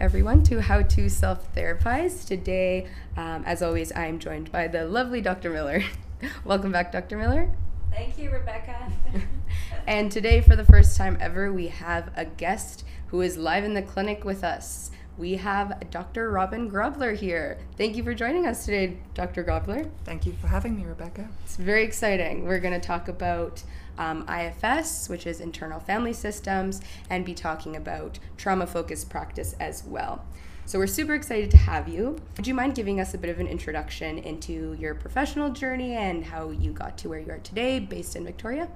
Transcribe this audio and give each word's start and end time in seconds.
everyone, 0.00 0.42
to 0.42 0.62
How 0.62 0.80
to 0.80 1.10
Self 1.10 1.54
Therapize. 1.54 2.26
Today, 2.26 2.86
um, 3.18 3.44
as 3.44 3.62
always, 3.62 3.94
I'm 3.94 4.18
joined 4.18 4.50
by 4.50 4.66
the 4.66 4.86
lovely 4.86 5.20
Dr. 5.20 5.50
Miller. 5.50 5.82
Welcome 6.44 6.72
back, 6.72 6.90
Dr. 6.90 7.18
Miller. 7.18 7.50
Thank 7.92 8.18
you, 8.18 8.30
Rebecca. 8.30 8.90
and 9.86 10.10
today, 10.10 10.40
for 10.40 10.56
the 10.56 10.64
first 10.64 10.96
time 10.96 11.18
ever, 11.20 11.52
we 11.52 11.68
have 11.68 12.10
a 12.16 12.24
guest 12.24 12.82
who 13.08 13.20
is 13.20 13.36
live 13.36 13.62
in 13.62 13.74
the 13.74 13.82
clinic 13.82 14.24
with 14.24 14.42
us. 14.42 14.90
We 15.18 15.34
have 15.34 15.90
Dr. 15.90 16.30
Robyn 16.30 16.70
Grobler 16.70 17.14
here. 17.14 17.58
Thank 17.76 17.94
you 17.94 18.02
for 18.02 18.14
joining 18.14 18.46
us 18.46 18.64
today, 18.64 18.96
Dr. 19.12 19.44
Grobler. 19.44 19.90
Thank 20.04 20.24
you 20.24 20.32
for 20.32 20.46
having 20.46 20.76
me, 20.76 20.84
Rebecca. 20.86 21.28
It's 21.44 21.56
very 21.56 21.84
exciting. 21.84 22.46
We're 22.46 22.60
going 22.60 22.72
to 22.72 22.86
talk 22.86 23.08
about 23.08 23.62
um, 24.00 24.26
IFS, 24.28 25.08
which 25.08 25.26
is 25.26 25.40
internal 25.40 25.78
family 25.78 26.12
systems, 26.12 26.80
and 27.08 27.24
be 27.24 27.34
talking 27.34 27.76
about 27.76 28.18
trauma 28.36 28.66
focused 28.66 29.10
practice 29.10 29.54
as 29.60 29.84
well. 29.84 30.24
So 30.64 30.78
we're 30.78 30.86
super 30.86 31.14
excited 31.14 31.50
to 31.50 31.56
have 31.56 31.88
you. 31.88 32.16
Would 32.36 32.46
you 32.46 32.54
mind 32.54 32.74
giving 32.74 33.00
us 33.00 33.12
a 33.12 33.18
bit 33.18 33.28
of 33.28 33.40
an 33.40 33.46
introduction 33.46 34.18
into 34.18 34.76
your 34.78 34.94
professional 34.94 35.50
journey 35.50 35.94
and 35.94 36.24
how 36.24 36.50
you 36.50 36.72
got 36.72 36.96
to 36.98 37.08
where 37.08 37.18
you 37.18 37.30
are 37.30 37.38
today, 37.38 37.78
based 37.78 38.16
in 38.16 38.24
Victoria? 38.24 38.68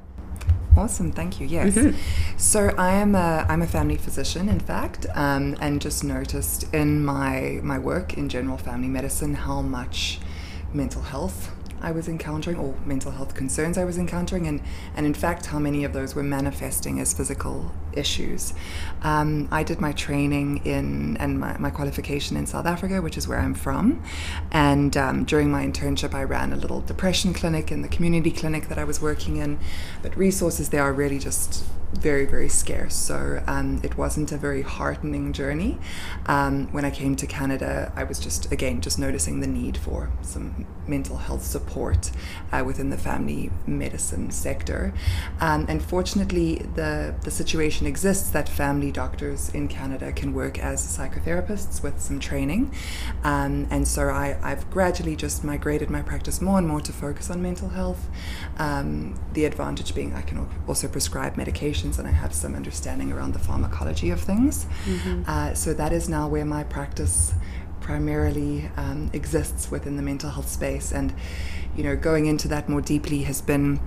Awesome, 0.77 1.13
thank 1.13 1.41
you. 1.41 1.47
Yes, 1.47 1.75
mm-hmm. 1.75 1.97
so 2.37 2.75
I 2.77 2.95
am 2.95 3.15
a 3.15 3.47
I'm 3.49 3.63
a 3.63 3.67
family 3.67 3.97
physician, 3.97 4.49
in 4.49 4.59
fact, 4.59 5.07
um, 5.15 5.57
and 5.61 5.81
just 5.81 6.03
noticed 6.03 6.65
in 6.75 7.05
my 7.05 7.61
my 7.63 7.79
work 7.79 8.15
in 8.15 8.29
general 8.29 8.59
family 8.59 8.89
medicine 8.89 9.35
how 9.35 9.63
much 9.63 10.19
mental 10.73 11.03
health 11.03 11.54
I 11.85 11.93
was 11.93 12.09
encountering 12.09 12.57
or 12.57 12.75
mental 12.87 13.11
health 13.11 13.35
concerns 13.35 13.77
I 13.77 13.85
was 13.85 13.99
encountering, 13.99 14.47
and, 14.47 14.63
and 14.97 15.05
in 15.05 15.13
fact, 15.13 15.47
how 15.47 15.59
many 15.59 15.85
of 15.85 15.93
those 15.93 16.15
were 16.15 16.23
manifesting 16.23 16.99
as 16.99 17.13
physical 17.13 17.71
issues. 17.93 18.55
Um, 19.03 19.49
I 19.53 19.63
did 19.63 19.81
my 19.81 19.93
training 19.93 20.63
in 20.65 21.17
and 21.19 21.39
my, 21.39 21.57
my, 21.59 21.71
qualification 21.71 22.37
in 22.37 22.47
South 22.47 22.67
Africa, 22.67 23.03
which 23.03 23.19
is 23.19 23.29
where 23.29 23.39
I'm 23.39 23.55
from. 23.55 24.03
And 24.51 24.97
um, 24.97 25.25
during 25.25 25.51
my 25.51 25.65
internship, 25.65 26.15
I 26.15 26.25
ran 26.25 26.53
a 26.53 26.57
little 26.57 26.81
depression 26.81 27.35
clinic 27.35 27.71
in 27.71 27.83
the 27.83 27.89
community 27.89 28.31
clinic 28.31 28.69
that 28.69 28.79
I 28.79 28.85
was 28.85 29.01
working 29.01 29.37
in. 29.37 29.59
But 30.03 30.17
resources 30.17 30.71
there 30.71 30.83
are 30.83 30.93
really 30.93 31.19
just 31.19 31.65
very, 31.93 32.25
very 32.25 32.49
scarce. 32.49 32.95
So 32.95 33.43
um, 33.47 33.81
it 33.85 33.97
wasn't 33.97 34.33
a 34.33 34.37
very 34.37 34.63
heartening 34.63 35.33
journey. 35.33 35.79
Um, 36.27 36.69
when 36.73 36.85
I 36.85 36.91
came 36.91 37.15
to 37.17 37.27
Canada, 37.27 37.93
I 37.95 38.05
was 38.05 38.19
just, 38.19 38.51
again, 38.51 38.81
just 38.81 38.99
noticing 38.99 39.41
the 39.41 39.47
need 39.47 39.77
for 39.77 40.11
some 40.23 40.67
mental 40.87 41.17
health 41.17 41.45
support 41.45 42.11
uh, 42.53 42.63
within 42.65 42.91
the 42.91 42.99
family 42.99 43.51
medicine 43.67 44.31
sector. 44.31 44.93
Um, 45.41 45.67
and 45.69 45.83
fortunately, 45.83 46.57
the, 46.75 47.15
the 47.23 47.31
situation 47.31 47.87
exists 47.87 48.31
that 48.31 48.49
family 48.49 48.91
doctors 48.93 49.49
in 49.51 49.69
Canada 49.69 50.13
can 50.13 50.33
work 50.33 50.59
as 50.59 50.85
psychotherapists 50.85 51.83
with 51.83 52.01
some 52.01 52.21
training. 52.21 52.73
Um, 53.23 53.67
and 53.71 53.87
so 53.87 54.09
I, 54.09 54.39
I've 54.43 54.71
gradually 54.71 55.17
just 55.17 55.45
migrated 55.45 55.91
my 55.91 56.03
practice 56.03 56.41
more 56.41 56.59
and 56.59 56.69
more 56.69 56.81
to 56.81 56.93
focus 56.93 57.31
on 57.31 57.43
mental 57.43 57.69
health. 57.69 58.09
Um, 58.59 59.19
the 59.33 59.45
advantage 59.45 59.95
being 59.95 60.15
I 60.15 60.23
can 60.23 60.49
also 60.67 60.89
prescribe 60.89 61.37
medications 61.37 61.99
and 61.99 62.07
I 62.07 62.13
have 62.13 62.35
some 62.35 62.55
understanding 62.55 63.13
around 63.13 63.33
the 63.33 63.39
pharmacology 63.39 64.11
of 64.11 64.21
things. 64.21 64.67
Mm-hmm. 64.85 65.23
Uh, 65.27 65.55
so 65.55 65.75
that 65.75 65.93
is 65.93 66.09
now 66.09 66.29
where 66.29 66.45
my 66.45 66.65
practice 66.65 67.35
primarily 67.85 68.71
um, 68.79 69.11
exists 69.13 69.71
within 69.71 69.97
the 69.97 70.03
mental 70.03 70.31
health 70.31 70.49
space. 70.49 70.91
And, 70.91 71.15
you 71.77 71.85
know, 71.85 71.95
going 71.95 72.25
into 72.25 72.49
that 72.49 72.67
more 72.67 72.81
deeply 72.81 73.25
has 73.25 73.43
been 73.43 73.79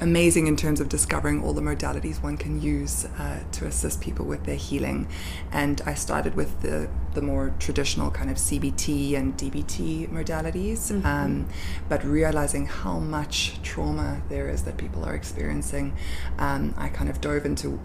amazing 0.00 0.46
in 0.46 0.56
terms 0.56 0.80
of 0.80 0.88
discovering 0.88 1.44
all 1.44 1.52
the 1.52 1.60
modalities 1.60 2.22
one 2.22 2.38
can 2.38 2.60
use 2.60 3.04
uh, 3.04 3.40
to 3.52 3.66
assist 3.66 4.00
people 4.00 4.24
with 4.24 4.44
their 4.44 4.56
healing. 4.56 5.06
And 5.52 5.82
I 5.84 5.92
started 5.92 6.34
with 6.34 6.62
the, 6.62 6.88
the 7.12 7.20
more 7.20 7.54
traditional 7.58 8.10
kind 8.10 8.30
of 8.30 8.38
CBT 8.38 9.14
and 9.14 9.36
DBT 9.36 10.08
modalities, 10.08 10.90
mm-hmm. 10.90 11.06
um, 11.06 11.48
but 11.90 12.02
realizing 12.04 12.64
how 12.64 12.98
much 12.98 13.60
trauma 13.62 14.22
there 14.30 14.48
is 14.48 14.62
that 14.62 14.78
people 14.78 15.04
are 15.04 15.14
experiencing, 15.14 15.94
um, 16.38 16.74
I 16.78 16.88
kind 16.88 17.10
of 17.10 17.20
dove 17.20 17.44
into 17.44 17.78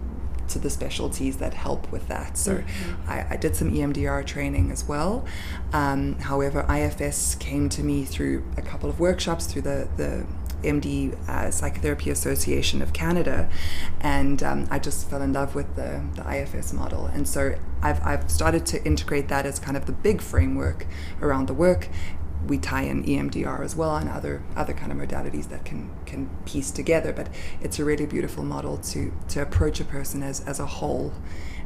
to 0.48 0.58
the 0.58 0.70
specialties 0.70 1.38
that 1.38 1.54
help 1.54 1.90
with 1.90 2.08
that. 2.08 2.36
So 2.36 2.58
mm-hmm. 2.58 3.10
I, 3.10 3.26
I, 3.30 3.36
did 3.36 3.56
some 3.56 3.72
EMDR 3.72 4.26
training 4.26 4.70
as 4.70 4.86
well. 4.86 5.24
Um, 5.72 6.18
however, 6.18 6.66
IFS 6.68 7.34
came 7.36 7.68
to 7.70 7.82
me 7.82 8.04
through 8.04 8.44
a 8.56 8.62
couple 8.62 8.88
of 8.88 8.98
workshops 9.00 9.46
through 9.46 9.62
the, 9.62 9.88
the 9.96 10.26
MD 10.62 11.16
uh, 11.28 11.50
Psychotherapy 11.50 12.10
Association 12.10 12.82
of 12.82 12.92
Canada, 12.92 13.48
and 14.00 14.42
um, 14.42 14.66
I 14.70 14.78
just 14.78 15.08
fell 15.08 15.22
in 15.22 15.32
love 15.32 15.54
with 15.54 15.76
the, 15.76 16.02
the 16.16 16.28
IFS 16.28 16.72
model. 16.72 17.06
And 17.06 17.28
so 17.28 17.54
I've, 17.80 18.04
I've 18.04 18.30
started 18.30 18.66
to 18.66 18.84
integrate 18.84 19.28
that 19.28 19.46
as 19.46 19.58
kind 19.58 19.76
of 19.76 19.86
the 19.86 19.92
big 19.92 20.20
framework 20.20 20.86
around 21.22 21.46
the 21.46 21.54
work. 21.54 21.88
We 22.46 22.58
tie 22.58 22.82
in 22.82 23.04
EMDR 23.04 23.64
as 23.64 23.76
well 23.76 23.96
and 23.96 24.08
other 24.08 24.42
other 24.56 24.72
kind 24.72 24.92
of 24.92 24.98
modalities 24.98 25.48
that 25.48 25.64
can 25.64 25.90
can 26.06 26.30
piece 26.44 26.70
together. 26.70 27.12
But 27.12 27.28
it's 27.60 27.78
a 27.78 27.84
really 27.84 28.06
beautiful 28.06 28.44
model 28.44 28.78
to 28.78 29.12
to 29.28 29.42
approach 29.42 29.80
a 29.80 29.84
person 29.84 30.22
as 30.22 30.40
as 30.40 30.60
a 30.60 30.66
whole 30.66 31.12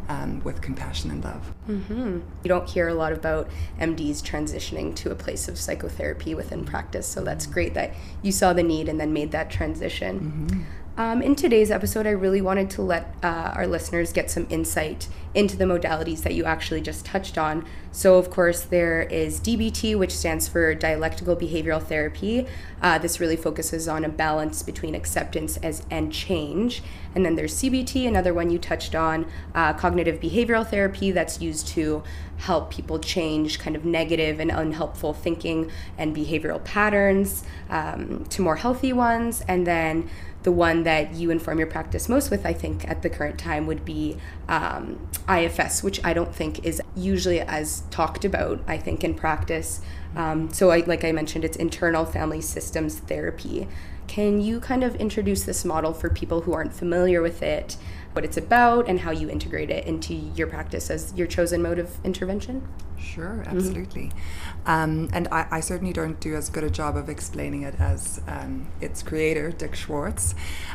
um, 0.08 0.40
with 0.44 0.60
compassion 0.60 1.10
and 1.10 1.24
love. 1.24 1.52
Mm-hmm. 1.68 2.20
You 2.42 2.48
don't 2.48 2.68
hear 2.68 2.88
a 2.88 2.94
lot 2.94 3.12
about 3.12 3.48
MDs 3.78 4.22
transitioning 4.22 4.94
to 4.96 5.10
a 5.10 5.14
place 5.14 5.48
of 5.48 5.58
psychotherapy 5.58 6.34
within 6.34 6.64
practice, 6.64 7.06
so 7.06 7.22
that's 7.22 7.46
great 7.46 7.74
that 7.74 7.94
you 8.20 8.32
saw 8.32 8.52
the 8.52 8.62
need 8.62 8.88
and 8.88 9.00
then 9.00 9.12
made 9.12 9.30
that 9.32 9.50
transition. 9.50 10.20
Mm-hmm. 10.20 10.62
Um, 10.94 11.22
in 11.22 11.34
today's 11.34 11.70
episode, 11.70 12.06
I 12.06 12.10
really 12.10 12.42
wanted 12.42 12.68
to 12.70 12.82
let 12.82 13.14
uh, 13.22 13.52
our 13.54 13.66
listeners 13.66 14.12
get 14.12 14.30
some 14.30 14.46
insight 14.50 15.08
into 15.34 15.56
the 15.56 15.64
modalities 15.64 16.22
that 16.22 16.34
you 16.34 16.44
actually 16.44 16.82
just 16.82 17.06
touched 17.06 17.38
on. 17.38 17.64
So, 17.92 18.16
of 18.18 18.28
course, 18.28 18.60
there 18.60 19.00
is 19.00 19.40
DBT, 19.40 19.98
which 19.98 20.14
stands 20.14 20.48
for 20.48 20.74
Dialectical 20.74 21.34
Behavioral 21.34 21.82
Therapy. 21.82 22.46
Uh, 22.82 22.98
this 22.98 23.20
really 23.20 23.36
focuses 23.36 23.88
on 23.88 24.04
a 24.04 24.10
balance 24.10 24.62
between 24.62 24.94
acceptance 24.94 25.56
as 25.58 25.86
and 25.90 26.12
change. 26.12 26.82
And 27.14 27.24
then 27.24 27.36
there's 27.36 27.54
CBT, 27.54 28.06
another 28.06 28.34
one 28.34 28.50
you 28.50 28.58
touched 28.58 28.94
on, 28.94 29.26
uh, 29.54 29.72
cognitive 29.72 30.20
behavioral 30.20 30.68
therapy 30.68 31.10
that's 31.10 31.40
used 31.40 31.68
to 31.68 32.02
help 32.42 32.72
people 32.72 32.98
change 32.98 33.60
kind 33.60 33.76
of 33.76 33.84
negative 33.84 34.40
and 34.40 34.50
unhelpful 34.50 35.12
thinking 35.14 35.70
and 35.96 36.14
behavioral 36.14 36.62
patterns 36.64 37.44
um, 37.70 38.24
to 38.24 38.42
more 38.42 38.56
healthy 38.56 38.92
ones. 38.92 39.44
And 39.46 39.64
then 39.64 40.10
the 40.42 40.50
one 40.50 40.82
that 40.82 41.14
you 41.14 41.30
inform 41.30 41.58
your 41.58 41.68
practice 41.68 42.08
most 42.08 42.32
with, 42.32 42.44
I 42.44 42.52
think, 42.52 42.88
at 42.88 43.02
the 43.02 43.10
current 43.10 43.38
time 43.38 43.68
would 43.68 43.84
be 43.84 44.16
um, 44.48 45.08
IFS, 45.28 45.84
which 45.84 46.04
I 46.04 46.12
don't 46.12 46.34
think 46.34 46.64
is 46.64 46.82
usually 46.96 47.40
as 47.40 47.84
talked 47.90 48.24
about, 48.24 48.60
I 48.66 48.76
think, 48.76 49.04
in 49.04 49.14
practice. 49.14 49.80
Um, 50.16 50.52
so, 50.52 50.72
I, 50.72 50.78
like 50.78 51.04
I 51.04 51.12
mentioned, 51.12 51.44
it's 51.44 51.56
internal 51.56 52.04
family 52.04 52.40
systems 52.40 52.98
therapy. 52.98 53.68
Can 54.08 54.40
you 54.40 54.58
kind 54.58 54.82
of 54.82 54.96
introduce 54.96 55.44
this 55.44 55.64
model 55.64 55.94
for 55.94 56.10
people 56.10 56.40
who 56.40 56.52
aren't 56.52 56.74
familiar 56.74 57.22
with 57.22 57.40
it, 57.40 57.76
what 58.12 58.24
it's 58.24 58.36
about, 58.36 58.88
and 58.88 59.00
how 59.00 59.10
you 59.10 59.28
integrate 59.28 59.70
it 59.70 59.86
into 59.86 60.14
your 60.14 60.46
practice 60.46 60.90
as 60.90 61.12
your 61.14 61.26
chosen 61.26 61.62
mode 61.62 61.78
of 61.78 61.96
intervention? 62.04 62.68
Sure, 63.02 63.42
mm-hmm. 63.44 63.56
absolutely. 63.56 64.04
Mm-hmm. 64.04 64.70
Um, 64.70 65.08
and 65.12 65.28
I, 65.28 65.46
I, 65.50 65.60
certainly 65.60 65.92
don't 65.92 66.20
do 66.20 66.36
as 66.36 66.48
good 66.48 66.64
a 66.64 66.70
job 66.70 66.96
of 66.96 67.08
explaining 67.08 67.62
it 67.62 67.74
as 67.80 68.20
um, 68.28 68.68
its 68.80 69.02
creator, 69.02 69.50
Dick 69.50 69.74
Schwartz. 69.74 70.34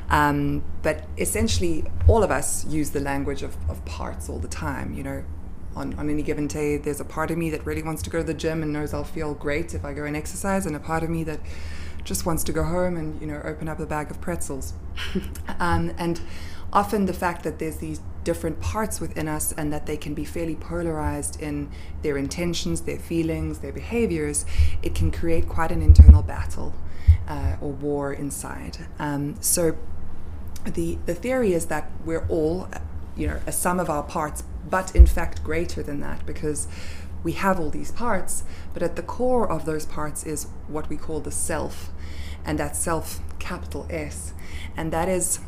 Um, 0.09 0.63
but 0.83 1.05
essentially, 1.17 1.85
all 2.07 2.23
of 2.23 2.31
us 2.31 2.65
use 2.65 2.89
the 2.89 2.99
language 2.99 3.43
of, 3.43 3.55
of 3.69 3.83
parts 3.85 4.29
all 4.29 4.39
the 4.39 4.47
time. 4.47 4.93
You 4.93 5.03
know, 5.03 5.23
on, 5.75 5.93
on 5.97 6.09
any 6.09 6.23
given 6.23 6.47
day, 6.47 6.77
there's 6.77 6.99
a 6.99 7.05
part 7.05 7.31
of 7.31 7.37
me 7.37 7.49
that 7.51 7.65
really 7.65 7.83
wants 7.83 8.01
to 8.03 8.09
go 8.09 8.19
to 8.19 8.23
the 8.23 8.33
gym 8.33 8.61
and 8.61 8.73
knows 8.73 8.93
I'll 8.93 9.03
feel 9.03 9.33
great 9.33 9.73
if 9.73 9.85
I 9.85 9.93
go 9.93 10.03
and 10.03 10.15
exercise, 10.15 10.65
and 10.65 10.75
a 10.75 10.79
part 10.79 11.03
of 11.03 11.09
me 11.09 11.23
that 11.23 11.39
just 12.03 12.25
wants 12.25 12.43
to 12.45 12.53
go 12.53 12.63
home 12.63 12.95
and 12.95 13.19
you 13.19 13.27
know 13.27 13.41
open 13.43 13.67
up 13.67 13.79
a 13.79 13.85
bag 13.85 14.11
of 14.11 14.19
pretzels. 14.19 14.73
um, 15.59 15.93
and 15.97 16.19
often 16.73 17.05
the 17.05 17.13
fact 17.13 17.43
that 17.43 17.59
there's 17.59 17.77
these 17.77 18.01
different 18.23 18.59
parts 18.59 18.99
within 18.99 19.27
us 19.27 19.53
and 19.53 19.71
that 19.71 19.85
they 19.85 19.95
can 19.95 20.13
be 20.13 20.25
fairly 20.25 20.55
polarized 20.55 21.41
in 21.41 21.69
their 22.01 22.17
intentions, 22.17 22.81
their 22.81 22.99
feelings, 22.99 23.59
their 23.59 23.71
behaviors, 23.71 24.45
it 24.83 24.93
can 24.93 25.11
create 25.11 25.47
quite 25.47 25.71
an 25.71 25.81
internal 25.81 26.21
battle 26.21 26.73
uh, 27.27 27.55
or 27.61 27.71
war 27.71 28.11
inside. 28.11 28.77
Um, 28.99 29.35
so 29.39 29.77
the 30.65 30.97
the 31.05 31.15
theory 31.15 31.53
is 31.53 31.67
that 31.67 31.89
we're 32.03 32.25
all, 32.27 32.67
you 33.15 33.27
know, 33.27 33.39
a 33.47 33.51
sum 33.51 33.79
of 33.79 33.89
our 33.89 34.03
parts, 34.03 34.43
but 34.69 34.93
in 34.95 35.05
fact 35.05 35.43
greater 35.43 35.81
than 35.81 36.01
that 36.01 36.25
because 36.25 36.67
we 37.23 37.31
have 37.33 37.59
all 37.59 37.69
these 37.69 37.91
parts, 37.91 38.43
but 38.73 38.83
at 38.83 38.95
the 38.95 39.01
core 39.01 39.49
of 39.49 39.65
those 39.65 39.85
parts 39.85 40.25
is 40.25 40.47
what 40.67 40.89
we 40.89 40.97
call 40.97 41.19
the 41.19 41.31
self, 41.31 41.89
and 42.45 42.59
that 42.59 42.75
self, 42.75 43.21
capital 43.39 43.85
S, 43.89 44.33
and 44.75 44.91
that 44.91 45.09
is 45.09 45.39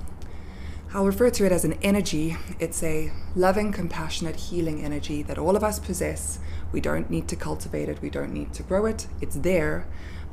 I'll 0.91 1.05
refer 1.05 1.29
to 1.29 1.45
it 1.45 1.51
as 1.51 1.65
an 1.65 1.73
energy. 1.83 2.35
It's 2.59 2.81
a 2.81 3.11
loving, 3.35 3.71
compassionate, 3.71 4.35
healing 4.35 4.83
energy 4.83 5.21
that 5.21 5.37
all 5.37 5.55
of 5.55 5.63
us 5.63 5.77
possess. 5.77 6.39
We 6.71 6.81
don't 6.81 7.11
need 7.11 7.27
to 7.27 7.35
cultivate 7.35 7.89
it, 7.89 8.01
we 8.01 8.09
don't 8.09 8.33
need 8.33 8.53
to 8.53 8.63
grow 8.63 8.87
it. 8.87 9.05
It's 9.21 9.35
there, 9.35 9.85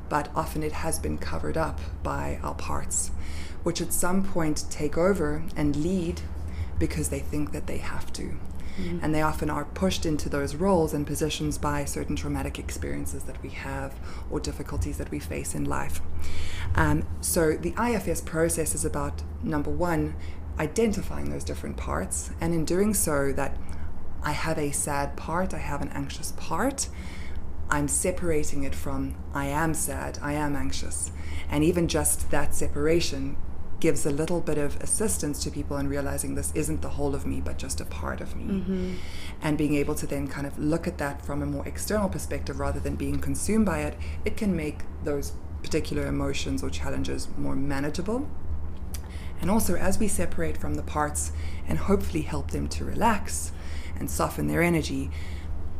but 0.09 0.31
often 0.35 0.63
it 0.63 0.73
has 0.73 0.99
been 0.99 1.19
covered 1.19 1.59
up 1.59 1.81
by 2.03 2.41
our 2.43 2.55
parts, 2.55 3.11
which 3.65 3.83
at 3.83 3.93
some 3.93 4.25
point 4.25 4.65
take 4.71 4.97
over 4.97 5.45
and 5.57 5.77
lead 5.77 6.23
because 6.79 7.11
they 7.11 7.21
think 7.21 7.53
that 7.53 7.67
they 7.67 7.79
have 7.79 8.11
to. 8.15 8.39
Mm-hmm. 8.79 8.99
And 9.03 9.15
they 9.15 9.23
often 9.23 9.49
are 9.49 9.65
pushed 9.65 10.05
into 10.05 10.29
those 10.29 10.55
roles 10.55 10.93
and 10.93 11.07
positions 11.07 11.57
by 11.57 11.85
certain 11.85 12.15
traumatic 12.15 12.59
experiences 12.59 13.23
that 13.25 13.43
we 13.43 13.49
have 13.51 13.95
or 14.31 14.39
difficulties 14.39 14.99
that 14.99 15.11
we 15.11 15.19
face 15.19 15.55
in 15.55 15.65
life. 15.65 16.01
Um, 16.75 17.07
so 17.21 17.57
the 17.57 17.75
IFS 17.83 18.21
process 18.21 18.75
is 18.75 18.85
about 18.85 19.23
number 19.43 19.71
one, 19.71 20.15
identifying 20.59 21.31
those 21.31 21.45
different 21.45 21.77
parts, 21.77 22.31
and 22.41 22.55
in 22.55 22.65
doing 22.65 22.95
so, 22.95 23.33
that 23.33 23.57
I 24.23 24.33
have 24.33 24.59
a 24.59 24.73
sad 24.73 25.17
part, 25.17 25.55
I 25.55 25.59
have 25.59 25.83
an 25.83 25.91
anxious 25.91 26.33
part. 26.37 26.89
I'm 27.69 27.89
separating 27.89 28.63
it 28.63 28.75
from 28.75 29.17
I 29.35 29.47
am 29.47 29.75
sad, 29.75 30.19
I 30.23 30.33
am 30.33 30.55
anxious. 30.57 31.11
And 31.51 31.65
even 31.65 31.89
just 31.89 32.31
that 32.31 32.55
separation 32.55 33.37
gives 33.79 34.07
a 34.07 34.11
little 34.11 34.41
bit 34.41 34.57
of 34.57 34.81
assistance 34.81 35.43
to 35.45 35.51
people 35.51 35.77
in 35.77 35.89
realizing 35.89 36.35
this 36.35 36.53
isn't 36.55 36.81
the 36.81 36.89
whole 36.89 37.15
of 37.15 37.27
me, 37.27 37.41
but 37.41 37.59
just 37.59 37.81
a 37.81 37.85
part 37.85 38.21
of 38.21 38.35
me. 38.35 38.45
Mm-hmm. 38.45 38.95
And 39.43 39.59
being 39.59 39.75
able 39.75 39.95
to 39.97 40.07
then 40.07 40.29
kind 40.29 40.47
of 40.47 40.59
look 40.59 40.87
at 40.87 40.99
that 40.99 41.25
from 41.25 41.43
a 41.43 41.47
more 41.47 41.67
external 41.67 42.09
perspective 42.09 42.59
rather 42.59 42.81
than 42.81 42.97
being 42.97 43.19
consumed 43.21 43.67
by 43.67 43.81
it, 43.81 43.97
it 44.25 44.37
can 44.37 44.57
make 44.57 44.81
those 45.05 45.33
particular 45.63 46.07
emotions 46.07 46.63
or 46.63 46.71
challenges 46.71 47.29
more 47.37 47.55
manageable. 47.55 48.29
And 49.41 49.51
also, 49.51 49.77
as 49.77 49.99
we 49.99 50.09
separate 50.09 50.57
from 50.57 50.75
the 50.75 50.83
parts 50.83 51.33
and 51.69 51.79
hopefully 51.79 52.23
help 52.23 52.51
them 52.51 52.69
to 52.69 52.85
relax 52.85 53.53
and 53.99 54.11
soften 54.11 54.49
their 54.49 54.63
energy, 54.63 55.11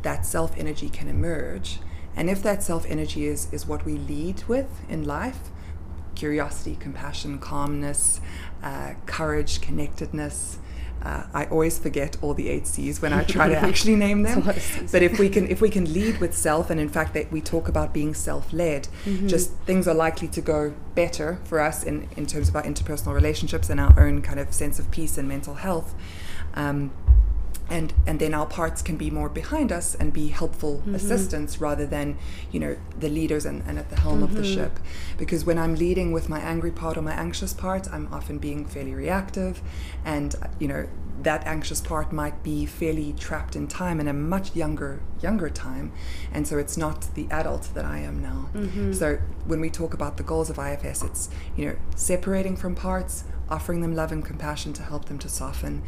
that 0.03 0.27
self 0.27 0.57
energy 0.57 0.89
can 0.89 1.09
emerge. 1.09 1.79
And 2.15 2.31
if 2.31 2.43
that 2.43 2.63
self 2.63 2.87
energy 2.87 3.27
is, 3.27 3.53
is 3.53 3.67
what 3.67 3.85
we 3.85 3.95
lead 3.95 4.45
with 4.49 4.69
in 4.89 5.05
life, 5.05 5.51
curiosity, 6.15 6.77
compassion, 6.79 7.39
calmness, 7.39 8.21
uh, 8.63 8.95
courage, 9.05 9.61
connectedness. 9.61 10.59
Uh, 11.07 11.25
I 11.33 11.45
always 11.47 11.79
forget 11.79 12.17
all 12.21 12.35
the 12.35 12.49
eight 12.49 12.67
C's 12.67 13.01
when 13.01 13.13
I 13.13 13.23
try 13.37 13.49
to 13.49 13.57
actually 13.57 13.95
name 13.95 14.23
them. 14.23 14.43
but 14.43 15.03
if 15.03 15.21
we 15.21 15.29
can, 15.29 15.47
if 15.49 15.61
we 15.61 15.71
can 15.71 15.93
lead 15.93 16.19
with 16.19 16.35
self, 16.37 16.69
and 16.69 16.81
in 16.81 16.89
fact 16.89 17.15
that 17.15 17.31
we 17.31 17.41
talk 17.41 17.69
about 17.69 17.95
being 17.95 18.13
self-led, 18.13 18.89
mm-hmm. 19.05 19.29
just 19.29 19.53
things 19.67 19.87
are 19.87 19.95
likely 19.95 20.27
to 20.27 20.41
go 20.41 20.75
better 20.97 21.39
for 21.45 21.61
us 21.61 21.85
in 21.85 22.09
in 22.17 22.27
terms 22.27 22.49
of 22.49 22.57
our 22.57 22.65
interpersonal 22.65 23.15
relationships 23.15 23.71
and 23.71 23.79
our 23.79 23.95
own 24.01 24.21
kind 24.21 24.41
of 24.41 24.53
sense 24.53 24.81
of 24.81 24.91
peace 24.91 25.17
and 25.17 25.29
mental 25.29 25.55
health. 25.55 25.95
Um, 26.55 26.91
and 27.69 27.93
and 28.07 28.21
then 28.21 28.33
our 28.33 28.47
parts 28.47 28.83
can 28.83 28.97
be 28.97 29.11
more 29.11 29.29
behind 29.29 29.73
us 29.73 29.95
and 29.95 30.13
be 30.13 30.29
helpful 30.29 30.79
mm-hmm. 30.79 30.95
assistants 30.95 31.61
rather 31.61 31.87
than 31.87 32.17
you 32.53 32.61
know 32.61 32.77
the 32.99 33.09
leaders 33.09 33.45
and, 33.45 33.63
and 33.67 33.79
at 33.79 33.91
the 33.91 34.01
helm 34.01 34.17
mm-hmm. 34.17 34.25
of 34.25 34.35
the 34.35 34.43
mm-hmm. 34.43 34.55
ship 34.55 34.79
because 35.19 35.45
when 35.45 35.59
i'm 35.59 35.75
leading 35.75 36.13
with 36.13 36.29
my 36.29 36.39
angry 36.41 36.71
part 36.71 36.97
or 36.97 37.03
my 37.03 37.13
anxious 37.15 37.53
part 37.53 37.89
i'm 37.93 38.13
often 38.13 38.39
being 38.39 38.65
fairly 38.65 38.95
reactive 38.95 39.61
and 40.05 40.37
you 40.59 40.69
know 40.69 40.87
that 41.23 41.47
anxious 41.47 41.81
part 41.81 42.13
might 42.13 42.43
be 42.43 42.67
fairly 42.67 43.13
trapped 43.13 43.57
in 43.57 43.67
time 43.67 44.01
in 44.01 44.09
a 44.09 44.13
much 44.13 44.55
younger 44.55 45.01
younger 45.23 45.49
time 45.49 45.93
and 46.33 46.47
so 46.47 46.59
it's 46.59 46.77
not 46.77 47.09
the 47.15 47.27
adult 47.31 47.71
that 47.75 47.85
i 47.85 47.99
am 47.99 48.21
now 48.21 48.49
mm-hmm. 48.55 48.93
so 48.93 49.19
when 49.47 49.61
we 49.61 49.71
talk 49.71 49.95
about 49.95 50.17
the 50.17 50.23
goals 50.23 50.51
of 50.51 50.59
ifs 50.59 51.03
it's 51.03 51.29
you 51.57 51.67
know 51.67 51.77
separating 51.95 52.57
from 52.57 52.75
parts 52.75 53.25
offering 53.49 53.81
them 53.81 53.95
love 53.95 54.13
and 54.13 54.25
compassion 54.25 54.73
to 54.73 54.83
help 54.83 55.07
them 55.07 55.19
to 55.19 55.29
soften 55.29 55.83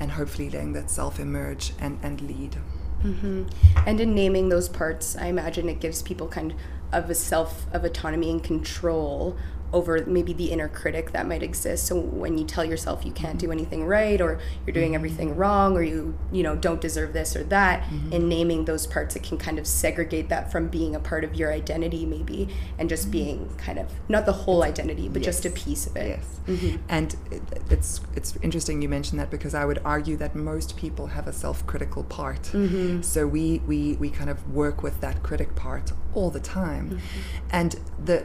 and 0.00 0.12
hopefully 0.12 0.48
letting 0.50 0.72
that 0.72 0.90
self 0.90 1.20
emerge 1.20 1.72
and, 1.78 1.98
and 2.02 2.20
lead. 2.22 2.56
Mm-hmm. 3.04 3.44
And 3.86 4.00
in 4.00 4.14
naming 4.14 4.48
those 4.48 4.68
parts, 4.68 5.16
I 5.16 5.26
imagine 5.26 5.68
it 5.68 5.80
gives 5.80 6.02
people 6.02 6.28
kind 6.28 6.54
of 6.92 7.10
a 7.10 7.14
self 7.14 7.66
of 7.72 7.84
autonomy 7.84 8.30
and 8.30 8.42
control 8.42 9.36
over 9.72 10.04
maybe 10.06 10.32
the 10.32 10.50
inner 10.50 10.68
critic 10.68 11.12
that 11.12 11.26
might 11.26 11.42
exist. 11.42 11.86
So 11.86 11.98
when 11.98 12.36
you 12.36 12.44
tell 12.44 12.64
yourself 12.64 13.04
you 13.04 13.12
can't 13.12 13.38
do 13.38 13.50
anything 13.50 13.86
right 13.86 14.20
or 14.20 14.38
you're 14.66 14.74
doing 14.74 14.94
everything 14.94 15.30
mm-hmm. 15.30 15.38
wrong 15.38 15.76
or 15.76 15.82
you 15.82 16.18
you 16.30 16.42
know 16.42 16.56
don't 16.56 16.80
deserve 16.80 17.12
this 17.12 17.34
or 17.34 17.44
that, 17.44 17.82
mm-hmm. 17.82 18.12
in 18.12 18.28
naming 18.28 18.64
those 18.64 18.86
parts 18.86 19.16
it 19.16 19.22
can 19.22 19.38
kind 19.38 19.58
of 19.58 19.66
segregate 19.66 20.28
that 20.28 20.52
from 20.52 20.68
being 20.68 20.94
a 20.94 21.00
part 21.00 21.24
of 21.24 21.34
your 21.34 21.52
identity 21.52 22.04
maybe 22.04 22.48
and 22.78 22.88
just 22.88 23.04
mm-hmm. 23.04 23.12
being 23.12 23.54
kind 23.56 23.78
of 23.78 23.90
not 24.08 24.26
the 24.26 24.32
whole 24.32 24.62
identity 24.62 25.08
but 25.08 25.22
yes. 25.22 25.26
just 25.26 25.46
a 25.46 25.50
piece 25.50 25.86
of 25.86 25.96
it. 25.96 26.08
Yes. 26.18 26.40
Mm-hmm. 26.46 26.76
And 26.88 27.16
it, 27.30 27.42
it's 27.70 28.00
it's 28.14 28.36
interesting 28.42 28.82
you 28.82 28.88
mentioned 28.88 29.20
that 29.20 29.30
because 29.30 29.54
I 29.54 29.64
would 29.64 29.80
argue 29.84 30.16
that 30.18 30.34
most 30.34 30.76
people 30.76 31.08
have 31.08 31.26
a 31.26 31.32
self-critical 31.32 32.04
part. 32.04 32.42
Mm-hmm. 32.42 33.02
So 33.02 33.26
we 33.26 33.60
we 33.66 33.94
we 33.94 34.10
kind 34.10 34.28
of 34.28 34.52
work 34.52 34.82
with 34.82 35.00
that 35.00 35.22
critic 35.22 35.54
part 35.54 35.92
all 36.14 36.30
the 36.30 36.40
time. 36.40 36.90
Mm-hmm. 36.90 37.48
And 37.50 37.80
the 38.04 38.24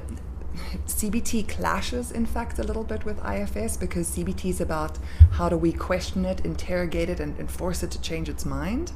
CBT 0.87 1.47
clashes, 1.47 2.11
in 2.11 2.25
fact, 2.25 2.59
a 2.59 2.63
little 2.63 2.83
bit 2.83 3.05
with 3.05 3.17
IFS 3.25 3.77
because 3.77 4.09
CBT 4.15 4.49
is 4.49 4.61
about 4.61 4.97
how 5.31 5.49
do 5.49 5.57
we 5.57 5.71
question 5.71 6.25
it, 6.25 6.45
interrogate 6.45 7.09
it, 7.09 7.19
and, 7.19 7.37
and 7.39 7.49
force 7.49 7.83
it 7.83 7.91
to 7.91 8.01
change 8.01 8.29
its 8.29 8.45
mind. 8.45 8.91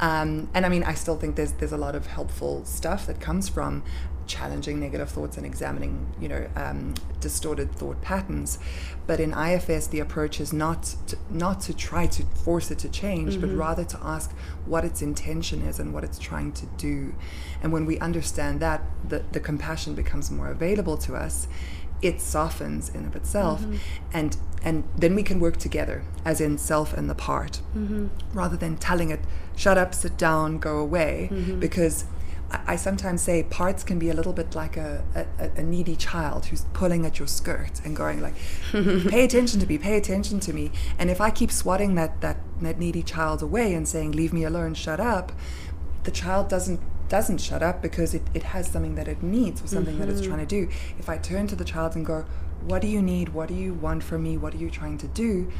Um, 0.00 0.50
and 0.54 0.66
I 0.66 0.68
mean, 0.68 0.84
I 0.84 0.94
still 0.94 1.16
think 1.16 1.36
there's 1.36 1.52
there's 1.52 1.72
a 1.72 1.78
lot 1.78 1.94
of 1.94 2.06
helpful 2.06 2.64
stuff 2.64 3.06
that 3.06 3.20
comes 3.20 3.48
from 3.48 3.82
challenging 4.26 4.80
negative 4.80 5.08
thoughts 5.08 5.36
and 5.36 5.46
examining, 5.46 6.12
you 6.20 6.28
know, 6.28 6.48
um, 6.56 6.94
distorted 7.20 7.72
thought 7.72 8.00
patterns. 8.02 8.58
But 9.06 9.20
in 9.20 9.32
IFS, 9.32 9.86
the 9.86 10.00
approach 10.00 10.40
is 10.40 10.52
not 10.52 10.94
to, 11.06 11.16
not 11.30 11.60
to 11.62 11.74
try 11.74 12.06
to 12.06 12.22
force 12.24 12.70
it 12.70 12.78
to 12.80 12.88
change, 12.88 13.34
mm-hmm. 13.34 13.42
but 13.42 13.56
rather 13.56 13.84
to 13.84 13.98
ask 14.02 14.32
what 14.64 14.84
its 14.84 15.00
intention 15.00 15.62
is 15.62 15.78
and 15.78 15.94
what 15.94 16.04
it's 16.04 16.18
trying 16.18 16.52
to 16.52 16.66
do. 16.76 17.14
And 17.62 17.72
when 17.72 17.86
we 17.86 17.98
understand 18.00 18.60
that, 18.60 18.82
the, 19.08 19.22
the 19.32 19.40
compassion 19.40 19.94
becomes 19.94 20.30
more 20.30 20.48
available 20.48 20.96
to 20.98 21.14
us. 21.14 21.48
It 22.02 22.20
softens 22.20 22.90
in 22.90 23.06
of 23.06 23.16
itself, 23.16 23.62
mm-hmm. 23.62 23.76
and 24.12 24.36
and 24.62 24.84
then 24.96 25.14
we 25.14 25.22
can 25.22 25.40
work 25.40 25.56
together, 25.56 26.02
as 26.24 26.40
in 26.42 26.58
self 26.58 26.92
and 26.92 27.08
the 27.08 27.14
part, 27.14 27.60
mm-hmm. 27.74 28.08
rather 28.34 28.56
than 28.56 28.76
telling 28.76 29.10
it, 29.10 29.20
"Shut 29.56 29.78
up, 29.78 29.94
sit 29.94 30.18
down, 30.18 30.58
go 30.58 30.76
away," 30.78 31.30
mm-hmm. 31.32 31.58
because 31.58 32.04
I 32.50 32.76
sometimes 32.76 33.22
say 33.22 33.42
parts 33.42 33.82
can 33.82 33.98
be 33.98 34.08
a 34.08 34.14
little 34.14 34.32
bit 34.32 34.54
like 34.54 34.76
a, 34.76 35.04
a, 35.14 35.60
a, 35.60 35.62
needy 35.62 35.96
child 35.96 36.46
who's 36.46 36.64
pulling 36.72 37.04
at 37.04 37.18
your 37.18 37.26
skirt 37.26 37.80
and 37.84 37.96
going 37.96 38.22
like, 38.22 38.34
pay 38.72 39.24
attention 39.24 39.58
to 39.60 39.66
me, 39.66 39.78
pay 39.78 39.96
attention 39.96 40.38
to 40.40 40.52
me. 40.52 40.70
And 40.96 41.10
if 41.10 41.20
I 41.20 41.30
keep 41.30 41.50
swatting 41.50 41.96
that, 41.96 42.20
that, 42.20 42.36
that 42.60 42.78
needy 42.78 43.02
child 43.02 43.42
away 43.42 43.74
and 43.74 43.86
saying, 43.88 44.12
leave 44.12 44.32
me 44.32 44.44
alone, 44.44 44.74
shut 44.74 45.00
up, 45.00 45.32
the 46.04 46.12
child 46.12 46.48
doesn't 46.48 46.80
doesn't 47.08 47.38
shut 47.38 47.62
up 47.62 47.82
because 47.82 48.14
it, 48.14 48.22
it 48.34 48.42
has 48.42 48.68
something 48.68 48.94
that 48.96 49.08
it 49.08 49.22
needs 49.22 49.62
or 49.62 49.66
something 49.66 49.94
mm-hmm. 49.94 50.02
that 50.02 50.08
it's 50.10 50.20
mm-hmm. 50.20 50.30
trying 50.30 50.46
to 50.46 50.66
do. 50.66 50.70
If 50.98 51.08
I 51.08 51.18
turn 51.18 51.46
to 51.48 51.56
the 51.56 51.64
child 51.64 51.96
and 51.96 52.04
go, 52.04 52.24
what 52.62 52.82
do 52.82 52.88
you 52.88 53.02
need? 53.02 53.30
What 53.30 53.48
do 53.48 53.54
you 53.54 53.74
want 53.74 54.02
from 54.02 54.22
me? 54.22 54.36
What 54.36 54.54
are 54.54 54.58
you 54.58 54.70
trying 54.70 54.98
to 54.98 55.06
do? 55.08 55.50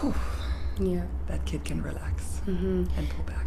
Whew, 0.00 0.14
yeah. 0.78 1.04
That 1.26 1.44
kid 1.46 1.64
can 1.64 1.82
relax 1.82 2.40
mm-hmm. 2.46 2.84
and 2.96 3.10
pull 3.10 3.24
back. 3.24 3.44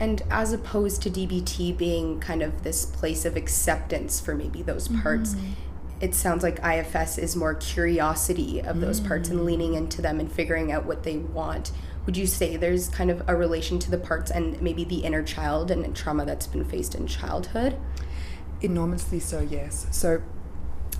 And 0.00 0.22
as 0.30 0.52
opposed 0.52 1.02
to 1.02 1.10
DBT 1.10 1.76
being 1.76 2.18
kind 2.18 2.42
of 2.42 2.64
this 2.64 2.84
place 2.84 3.24
of 3.24 3.36
acceptance 3.36 4.18
for 4.18 4.34
maybe 4.34 4.62
those 4.62 4.88
parts, 4.88 5.34
mm-hmm. 5.34 5.52
it 6.00 6.14
sounds 6.14 6.42
like 6.42 6.58
IFS 6.64 7.18
is 7.18 7.36
more 7.36 7.54
curiosity 7.54 8.60
of 8.60 8.80
those 8.80 8.98
mm-hmm. 8.98 9.08
parts 9.08 9.28
and 9.28 9.40
mm. 9.40 9.44
leaning 9.44 9.74
into 9.74 10.02
them 10.02 10.18
and 10.18 10.32
figuring 10.32 10.72
out 10.72 10.86
what 10.86 11.04
they 11.04 11.18
want. 11.18 11.70
Would 12.06 12.16
you 12.16 12.26
say 12.26 12.56
there's 12.56 12.88
kind 12.88 13.10
of 13.10 13.22
a 13.28 13.36
relation 13.36 13.78
to 13.80 13.90
the 13.90 13.98
parts 13.98 14.30
and 14.30 14.60
maybe 14.60 14.84
the 14.84 15.04
inner 15.04 15.22
child 15.22 15.70
and 15.70 15.94
trauma 15.94 16.24
that's 16.24 16.46
been 16.46 16.64
faced 16.64 16.94
in 16.94 17.06
childhood? 17.06 17.76
Enormously 18.60 19.20
so, 19.20 19.40
yes. 19.40 19.86
So 19.90 20.22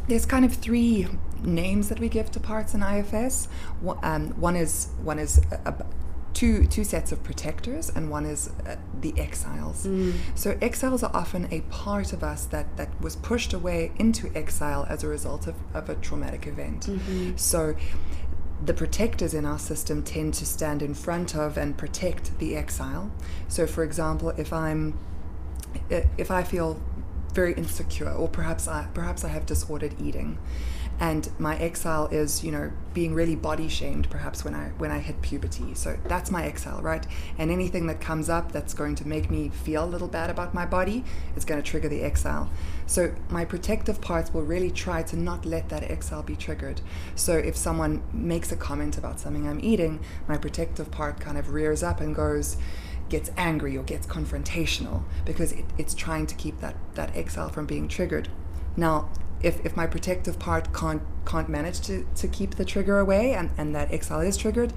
there's 0.08 0.26
kind 0.26 0.44
of 0.44 0.54
three 0.54 1.06
names 1.42 1.88
that 1.88 1.98
we 1.98 2.08
give 2.08 2.30
to 2.32 2.40
parts 2.40 2.74
in 2.74 2.82
IFS. 2.82 3.48
Um, 4.02 4.30
one 4.40 4.56
is 4.56 4.88
one 5.02 5.18
is 5.18 5.38
a, 5.64 5.84
two 6.32 6.66
two 6.66 6.84
sets 6.84 7.12
of 7.12 7.22
protectors, 7.22 7.90
and 7.90 8.10
one 8.10 8.24
is 8.24 8.50
uh, 8.66 8.76
the 9.00 9.14
exiles. 9.18 9.86
Mm. 9.86 10.14
So 10.34 10.56
exiles 10.60 11.02
are 11.02 11.14
often 11.14 11.48
a 11.52 11.60
part 11.62 12.12
of 12.12 12.22
us 12.22 12.46
that 12.46 12.76
that 12.76 13.00
was 13.00 13.16
pushed 13.16 13.52
away 13.52 13.92
into 13.96 14.30
exile 14.34 14.86
as 14.88 15.04
a 15.04 15.08
result 15.08 15.46
of, 15.46 15.54
of 15.74 15.88
a 15.88 15.94
traumatic 15.96 16.46
event. 16.46 16.86
Mm-hmm. 16.86 17.36
So 17.36 17.74
the 18.64 18.74
protectors 18.74 19.34
in 19.34 19.44
our 19.44 19.58
system 19.58 20.02
tend 20.02 20.34
to 20.34 20.46
stand 20.46 20.82
in 20.82 20.94
front 20.94 21.34
of 21.34 21.56
and 21.56 21.76
protect 21.76 22.38
the 22.38 22.56
exile. 22.56 23.10
So, 23.48 23.66
for 23.66 23.82
example, 23.82 24.30
if 24.30 24.52
I'm 24.52 24.98
if 25.90 26.30
I 26.30 26.42
feel 26.42 26.80
very 27.32 27.54
insecure, 27.54 28.10
or 28.10 28.28
perhaps 28.28 28.68
I 28.68 28.88
perhaps 28.94 29.24
I 29.24 29.28
have 29.28 29.46
disordered 29.46 29.94
eating, 30.00 30.38
and 31.02 31.28
my 31.40 31.56
exile 31.56 32.06
is 32.12 32.44
you 32.44 32.52
know 32.52 32.70
being 32.94 33.12
really 33.12 33.34
body 33.34 33.68
shamed 33.68 34.08
perhaps 34.08 34.44
when 34.44 34.54
i 34.54 34.68
when 34.78 34.92
i 34.92 35.00
hit 35.00 35.20
puberty. 35.20 35.74
So 35.74 35.98
that's 36.04 36.30
my 36.30 36.44
exile 36.44 36.80
right? 36.80 37.04
And 37.38 37.50
anything 37.50 37.88
that 37.88 38.00
comes 38.00 38.28
up 38.28 38.52
that's 38.52 38.72
going 38.72 38.94
to 38.96 39.08
make 39.08 39.28
me 39.28 39.48
feel 39.48 39.84
a 39.84 39.90
little 39.94 40.06
bad 40.06 40.30
about 40.30 40.54
my 40.54 40.64
body 40.64 41.04
is 41.34 41.44
going 41.44 41.60
to 41.60 41.68
trigger 41.68 41.88
the 41.88 42.02
exile. 42.02 42.48
So 42.86 43.12
my 43.28 43.44
protective 43.44 44.00
parts 44.00 44.32
will 44.32 44.42
really 44.42 44.70
try 44.70 45.02
to 45.02 45.16
not 45.16 45.44
let 45.44 45.68
that 45.70 45.82
exile 45.90 46.22
be 46.22 46.36
triggered. 46.36 46.80
So 47.16 47.36
if 47.36 47.56
someone 47.56 48.04
makes 48.12 48.52
a 48.52 48.56
comment 48.56 48.96
about 48.96 49.18
something 49.18 49.48
i'm 49.48 49.60
eating 49.60 49.98
my 50.28 50.38
protective 50.38 50.92
part 50.92 51.18
kind 51.18 51.36
of 51.36 51.50
rears 51.50 51.82
up 51.82 52.00
and 52.00 52.14
goes 52.14 52.56
gets 53.08 53.30
angry 53.36 53.76
or 53.76 53.82
gets 53.82 54.06
confrontational 54.06 55.02
because 55.24 55.50
it, 55.52 55.64
it's 55.76 55.94
trying 55.94 56.26
to 56.26 56.34
keep 56.36 56.60
that, 56.60 56.76
that 56.94 57.14
exile 57.14 57.50
from 57.50 57.66
being 57.66 57.86
triggered. 57.86 58.28
Now 58.76 59.10
if, 59.42 59.64
if 59.64 59.76
my 59.76 59.86
protective 59.86 60.38
part 60.38 60.72
can't 60.72 61.02
can't 61.24 61.48
manage 61.48 61.80
to, 61.80 62.06
to 62.16 62.26
keep 62.28 62.56
the 62.56 62.64
trigger 62.64 62.98
away 62.98 63.32
and, 63.32 63.50
and 63.56 63.74
that 63.74 63.92
exile 63.92 64.20
is 64.20 64.36
triggered, 64.36 64.72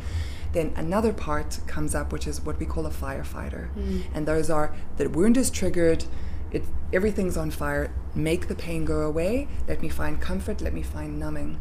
then 0.53 0.72
another 0.75 1.12
part 1.12 1.60
comes 1.67 1.95
up 1.95 2.12
which 2.12 2.27
is 2.27 2.41
what 2.41 2.60
we 2.60 2.65
call 2.65 2.86
a 2.86 2.91
firefighter. 2.91 3.74
Mm. 3.75 4.03
And 4.13 4.27
those 4.27 4.50
are 4.50 4.75
the 4.98 5.10
wound 5.10 5.38
is 5.38 5.50
triggered, 5.50 6.05
it 6.51 6.63
everything's 6.93 7.38
on 7.38 7.51
fire, 7.51 7.93
make 8.13 8.48
the 8.48 8.55
pain 8.55 8.86
go 8.86 9.01
away, 9.01 9.48
let 9.67 9.81
me 9.81 9.89
find 9.89 10.22
comfort, 10.22 10.62
let 10.62 10.74
me 10.74 10.81
find 10.81 11.19
numbing. 11.19 11.60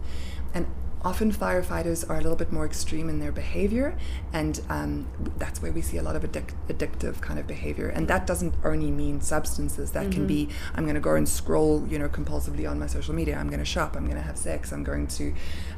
And 0.53 0.67
often 1.05 1.31
firefighters 1.31 2.09
are 2.09 2.15
a 2.15 2.21
little 2.21 2.37
bit 2.37 2.51
more 2.51 2.65
extreme 2.65 3.09
in 3.09 3.19
their 3.19 3.33
behavior, 3.33 3.97
and 4.33 4.61
um, 4.69 5.07
that's 5.39 5.61
where 5.61 5.73
we 5.73 5.83
see 5.83 5.99
a 5.99 6.03
lot 6.03 6.17
of 6.17 6.23
addic- 6.23 6.55
addictive 6.69 7.21
kind 7.21 7.39
of 7.39 7.47
behavior. 7.47 7.89
And 7.89 8.09
that 8.09 8.27
doesn't 8.27 8.55
only 8.65 8.91
mean 8.91 9.21
substances. 9.21 9.91
That 9.93 10.05
mm-hmm. 10.05 10.13
can 10.13 10.27
be 10.27 10.49
I'm 10.75 10.85
going 10.85 10.95
to 10.95 11.01
go 11.01 11.15
and 11.15 11.29
scroll, 11.29 11.87
you 11.89 11.99
know, 11.99 12.09
compulsively 12.09 12.69
on 12.69 12.79
my 12.79 12.87
social 12.87 13.15
media. 13.15 13.37
I'm 13.37 13.49
going 13.49 13.59
to 13.59 13.65
shop. 13.65 13.97
I'm 13.97 14.05
going 14.05 14.17
to 14.17 14.23
have 14.23 14.39
sex. 14.39 14.73
I'm 14.73 14.85
going 14.85 15.07
to, 15.09 15.35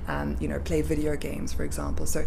um, 0.06 0.36
you 0.40 0.48
know, 0.48 0.60
play 0.60 0.82
video 0.82 1.16
games, 1.16 1.52
for 1.52 1.64
example. 1.64 2.06
So 2.06 2.24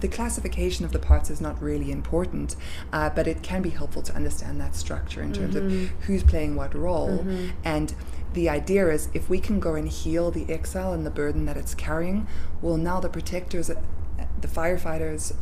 the 0.00 0.08
classification 0.08 0.84
of 0.84 0.92
the 0.92 0.98
parts 0.98 1.30
is 1.30 1.40
not 1.40 1.60
really 1.62 1.90
important, 1.90 2.56
uh, 2.92 3.10
but 3.10 3.26
it 3.26 3.42
can 3.42 3.62
be 3.62 3.70
helpful 3.70 4.02
to 4.02 4.14
understand 4.14 4.60
that 4.60 4.76
structure 4.76 5.22
in 5.22 5.32
terms 5.32 5.54
mm-hmm. 5.54 5.84
of 5.84 6.04
who's 6.04 6.22
playing 6.22 6.54
what 6.54 6.74
role. 6.74 7.18
Mm-hmm. 7.18 7.48
And 7.64 7.94
the 8.34 8.48
idea 8.48 8.88
is 8.88 9.08
if 9.14 9.30
we 9.30 9.38
can 9.38 9.60
go 9.60 9.74
and 9.74 9.88
heal 9.88 10.30
the 10.30 10.52
exile 10.52 10.92
and 10.92 11.06
the 11.06 11.10
burden 11.10 11.46
that 11.46 11.56
it's 11.56 11.74
carrying, 11.74 12.26
well, 12.60 12.76
now 12.76 13.00
the 13.00 13.08
protectors, 13.08 13.68
the 13.68 14.48
firefighters, 14.48 15.34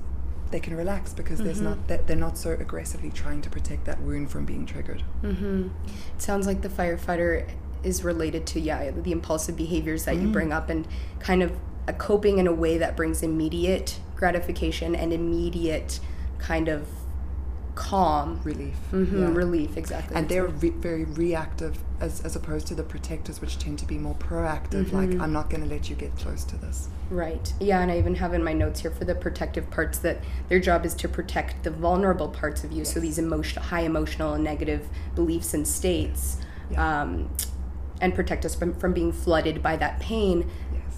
they 0.51 0.61
can 0.61 0.77
relax 0.77 1.15
because 1.15 1.39
mm-hmm. 1.39 1.47
there's 1.47 1.61
not 1.61 1.89
that 1.89 2.07
they're 2.07 2.17
not 2.17 2.37
so 2.37 2.51
aggressively 2.53 3.11
trying 3.11 3.41
to 3.41 3.51
protect 3.51 3.87
that 3.87 4.01
wound 4.03 4.31
from 4.31 4.45
being 4.45 4.67
triggered. 4.67 5.03
Mm-hmm. 5.23 5.69
It 6.15 6.23
sounds 6.23 6.47
like 6.47 6.61
the 6.61 6.69
firefighter 6.69 7.49
is 7.83 8.05
related 8.05 8.47
to 8.47 8.61
yeah 8.61 8.91
the 8.91 9.11
impulsive 9.11 9.57
behaviors 9.57 10.05
that 10.05 10.15
mm. 10.15 10.23
you 10.23 10.29
bring 10.29 10.53
up 10.53 10.69
and 10.69 10.87
kind 11.19 11.43
of 11.43 11.53
a 11.89 11.93
coping 11.93 12.39
in 12.39 12.47
a 12.47 12.53
way 12.53 12.79
that 12.79 12.97
brings 12.97 13.23
immediate 13.23 13.99
gratification 14.15 14.95
and 14.95 15.13
immediate 15.13 15.99
kind 16.39 16.69
of 16.69 16.87
calm 17.75 18.39
relief 18.45 18.77
mm-hmm, 18.91 19.23
yeah. 19.23 19.29
relief 19.33 19.77
exactly 19.79 20.15
and 20.15 20.29
they're 20.29 20.47
re- 20.47 20.71
very 20.71 21.05
reactive 21.05 21.79
as, 22.01 22.21
as 22.21 22.37
opposed 22.37 22.67
to 22.67 22.75
the 22.75 22.83
protectors 22.83 23.41
which 23.41 23.59
tend 23.59 23.79
to 23.79 23.87
be 23.87 23.97
more 23.97 24.15
proactive 24.17 24.85
mm-hmm. 24.87 24.97
like 24.97 25.21
i'm 25.21 25.33
not 25.33 25.49
going 25.49 25.63
to 25.63 25.69
let 25.69 25.89
you 25.89 25.97
get 25.97 26.15
close 26.17 26.45
to 26.45 26.57
this 26.59 26.89
right 27.09 27.55
yeah 27.61 27.81
and 27.81 27.91
i 27.91 27.97
even 27.97 28.15
have 28.15 28.35
in 28.35 28.45
my 28.45 28.53
notes 28.53 28.81
here 28.81 28.91
for 28.91 29.07
the 29.07 29.15
protective 29.15 29.71
parts 29.71 29.99
that 29.99 30.19
their 30.49 30.61
job 30.61 30.85
is 30.85 30.95
to 30.95 31.09
protect 31.09 31.63
the 31.65 31.71
vulnerable 31.71 32.29
parts 32.29 32.63
of 32.63 32.73
you 32.73 32.79
yes. 32.79 32.93
so 32.93 33.01
these 33.01 33.19
emotional 33.19 33.65
high 33.65 33.83
emotional 33.83 34.35
and 34.35 34.45
negative 34.45 34.87
beliefs 35.15 35.55
and 35.55 35.67
states 35.67 36.37
yeah. 36.71 37.03
um, 37.03 37.31
and 38.03 38.15
protect 38.15 38.45
us 38.45 38.55
from, 38.55 38.75
from 38.75 38.93
being 38.93 39.13
flooded 39.13 39.63
by 39.63 39.77
that 39.77 39.99
pain 40.01 40.51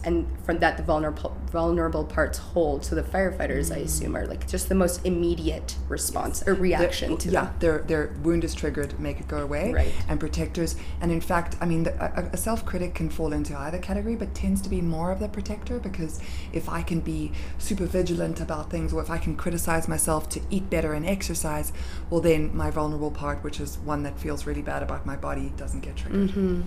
and 0.05 0.27
from 0.45 0.59
that 0.59 0.77
the 0.77 0.83
vulnerable 0.83 1.37
vulnerable 1.51 2.05
parts 2.05 2.39
hold. 2.39 2.85
So 2.85 2.95
the 2.95 3.03
firefighters, 3.03 3.71
mm. 3.71 3.77
I 3.77 3.79
assume, 3.79 4.17
are 4.17 4.27
like 4.27 4.49
just 4.49 4.69
the 4.69 4.75
most 4.75 5.05
immediate 5.05 5.77
response 5.89 6.41
yes. 6.41 6.49
or 6.49 6.55
reaction 6.55 7.13
the, 7.13 7.19
to 7.19 7.31
yeah, 7.31 7.45
them. 7.45 7.55
their 7.61 7.79
their 7.79 8.15
wound 8.23 8.45
is 8.45 8.55
triggered, 8.55 8.99
make 8.99 9.21
it 9.21 9.29
go 9.29 9.39
away, 9.39 9.73
right. 9.73 9.93
and 10.09 10.21
protectors. 10.21 10.77
And 11.01 11.11
in 11.13 11.21
fact, 11.21 11.57
I 11.61 11.67
mean, 11.67 11.85
the, 11.85 11.95
a, 12.03 12.31
a 12.33 12.37
self 12.37 12.65
critic 12.65 12.95
can 12.95 13.09
fall 13.11 13.33
into 13.33 13.57
either 13.57 13.79
category, 13.79 14.17
but 14.17 14.35
tends 14.35 14.61
to 14.63 14.69
be 14.69 14.81
more 14.81 15.11
of 15.11 15.21
the 15.21 15.29
protector 15.29 15.79
because 15.79 16.21
if 16.53 16.69
I 16.69 16.83
can 16.83 17.01
be 17.01 17.33
super 17.59 17.87
vigilant 17.87 18.41
about 18.41 18.71
things, 18.71 18.93
or 18.93 19.03
if 19.03 19.11
I 19.11 19.19
can 19.19 19.37
criticize 19.37 19.89
myself 19.89 20.29
to 20.31 20.41
eat 20.51 20.69
better 20.71 20.93
and 20.93 21.07
exercise, 21.07 21.73
well, 22.11 22.21
then 22.21 22.55
my 22.57 22.71
vulnerable 22.71 23.11
part, 23.11 23.43
which 23.43 23.61
is 23.61 23.79
one 23.79 24.03
that 24.03 24.19
feels 24.19 24.47
really 24.47 24.63
bad 24.63 24.83
about 24.83 25.07
my 25.07 25.17
body, 25.17 25.53
doesn't 25.57 25.81
get 25.81 25.97
triggered. 25.97 26.31
Mm-hmm. 26.31 26.63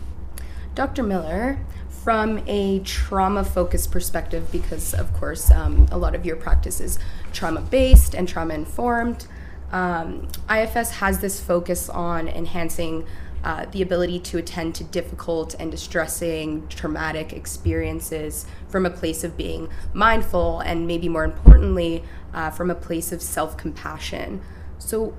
Dr. 0.77 1.01
Miller, 1.01 1.57
from 1.89 2.43
a 2.45 2.77
trauma 2.81 3.43
focused 3.43 3.91
perspective, 3.91 4.51
because 4.51 4.93
of 4.93 5.11
course 5.13 5.49
um, 5.49 5.87
a 5.91 5.97
lot 5.97 6.13
of 6.13 6.23
your 6.23 6.35
practice 6.35 6.79
is 6.79 6.99
trauma 7.33 7.61
based 7.61 8.13
and 8.13 8.29
trauma 8.29 8.53
informed, 8.53 9.25
um, 9.71 10.27
IFS 10.47 10.91
has 10.91 11.17
this 11.17 11.39
focus 11.41 11.89
on 11.89 12.27
enhancing 12.27 13.07
uh, 13.43 13.65
the 13.71 13.81
ability 13.81 14.19
to 14.19 14.37
attend 14.37 14.75
to 14.75 14.83
difficult 14.83 15.55
and 15.59 15.71
distressing 15.71 16.67
traumatic 16.67 17.33
experiences 17.33 18.45
from 18.69 18.85
a 18.85 18.91
place 18.91 19.23
of 19.23 19.35
being 19.35 19.69
mindful 19.93 20.59
and 20.59 20.85
maybe 20.85 21.09
more 21.09 21.23
importantly, 21.23 22.03
uh, 22.35 22.51
from 22.51 22.69
a 22.69 22.75
place 22.75 23.11
of 23.11 23.19
self 23.23 23.57
compassion. 23.57 24.41
So, 24.77 25.15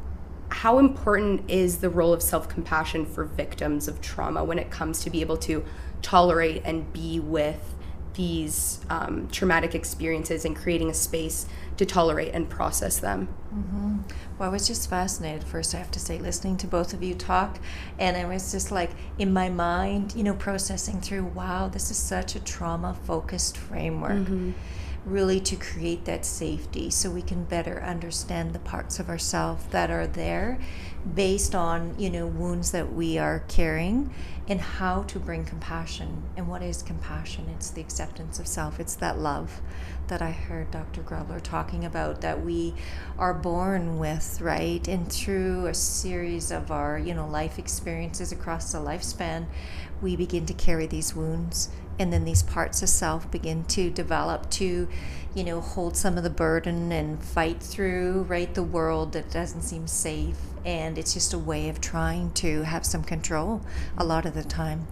how 0.51 0.79
important 0.79 1.49
is 1.49 1.79
the 1.79 1.91
role 1.91 2.13
of 2.13 2.23
self 2.23 2.49
compassion 2.49 3.05
for 3.05 3.25
victims 3.25 3.89
of 3.89 4.01
trauma 4.01 4.45
when 4.45 4.59
it 4.59 4.71
comes 4.71 5.01
to 5.01 5.11
be 5.11 5.21
able 5.21 5.37
to 5.39 5.65
tolerate 6.03 6.63
and 6.65 6.93
be 6.93 7.21
with 7.21 7.75
these 8.15 8.81
um, 8.91 9.29
traumatic 9.29 9.77
experiences 9.77 10.45
and 10.45 10.57
creating 10.57 10.91
a 10.91 10.95
space 10.95 11.47
to 11.77 11.87
tolerate 11.87 12.35
and 12.35 12.51
process 12.51 12.99
them. 12.99 13.29
Mm-hmm. 13.55 13.99
Well, 14.37 14.49
I 14.49 14.53
was 14.53 14.67
just 14.67 14.91
fascinated 14.91 15.45
first, 15.45 15.73
I 15.73 15.79
have 15.79 15.93
to 15.93 16.01
say, 16.01 16.19
listening 16.19 16.57
to 16.59 16.67
both 16.67 16.93
of 16.93 17.03
you 17.03 17.15
talk. 17.15 17.61
And 17.97 18.17
I 18.17 18.25
was 18.25 18.51
just 18.51 18.73
like, 18.73 18.91
in 19.19 19.33
my 19.33 19.49
mind, 19.49 20.17
you 20.17 20.25
know, 20.25 20.35
processing 20.35 21.01
through, 21.01 21.27
wow, 21.27 21.69
this 21.69 21.93
is 21.93 21.97
such 21.97 22.35
a 22.35 22.41
trauma 22.41 22.95
focused 23.05 23.57
framework. 23.57 24.19
Mm-hmm 24.19 24.53
really 25.05 25.41
to 25.41 25.57
create 25.57 26.05
that 26.05 26.25
safety 26.25 26.91
so 26.91 27.11
we 27.11 27.23
can 27.23 27.45
better 27.45 27.83
understand 27.83 28.53
the 28.53 28.59
parts 28.59 28.99
of 28.99 29.09
ourselves 29.09 29.65
that 29.71 29.91
are 29.91 30.07
there 30.07 30.59
based 31.15 31.55
on 31.55 31.95
you 31.99 32.11
know 32.11 32.27
wounds 32.27 32.73
that 32.73 32.93
we 32.93 33.17
are 33.17 33.45
carrying 33.49 34.13
and 34.49 34.61
how 34.61 35.03
to 35.03 35.19
bring 35.19 35.45
compassion. 35.45 36.23
And 36.37 36.49
what 36.49 36.63
is 36.63 36.83
compassion? 36.83 37.47
It's 37.55 37.71
the 37.71 37.83
acceptance 37.83 38.39
of 38.39 38.47
self. 38.47 38.81
It's 38.81 38.95
that 38.97 39.19
love 39.19 39.61
that 40.09 40.23
i 40.23 40.31
heard 40.31 40.71
dr 40.71 41.01
grobler 41.03 41.41
talking 41.41 41.85
about 41.85 42.23
that 42.23 42.43
we 42.43 42.75
are 43.19 43.35
born 43.35 43.99
with 43.99 44.41
right? 44.41 44.89
And 44.89 45.11
through 45.11 45.67
a 45.67 45.75
series 45.75 46.51
of 46.51 46.71
our 46.71 46.99
you 46.99 47.15
know 47.15 47.29
life 47.29 47.59
experiences 47.59 48.33
across 48.33 48.73
the 48.73 48.79
lifespan 48.79 49.47
we 50.01 50.17
begin 50.17 50.47
to 50.47 50.55
carry 50.55 50.87
these 50.87 51.15
wounds 51.15 51.69
and 51.99 52.13
then 52.13 52.25
these 52.25 52.43
parts 52.43 52.83
of 52.83 52.89
self 52.89 53.31
begin 53.31 53.65
to 53.65 53.91
develop 53.91 54.49
to 54.51 54.89
you 55.35 55.45
know 55.45 55.61
hold 55.61 55.97
some 55.97 56.17
of 56.17 56.25
the 56.25 56.31
burden 56.31 56.91
and 56.93 57.23
fight 57.23 57.61
through 57.61 58.23
right 58.29 58.55
the 58.55 58.63
world 58.63 59.13
that 59.13 59.31
doesn't 59.31 59.63
seem 59.63 59.87
safe. 59.87 60.39
And 60.65 60.99
it's 60.99 61.15
just 61.15 61.33
a 61.33 61.39
way 61.39 61.69
of 61.69 61.81
trying 61.81 62.33
to 62.33 62.63
have 62.63 62.85
some 62.85 63.03
control 63.03 63.63
a 63.97 64.05
lot 64.05 64.27
of 64.27 64.35
the 64.35 64.45
time 64.45 64.87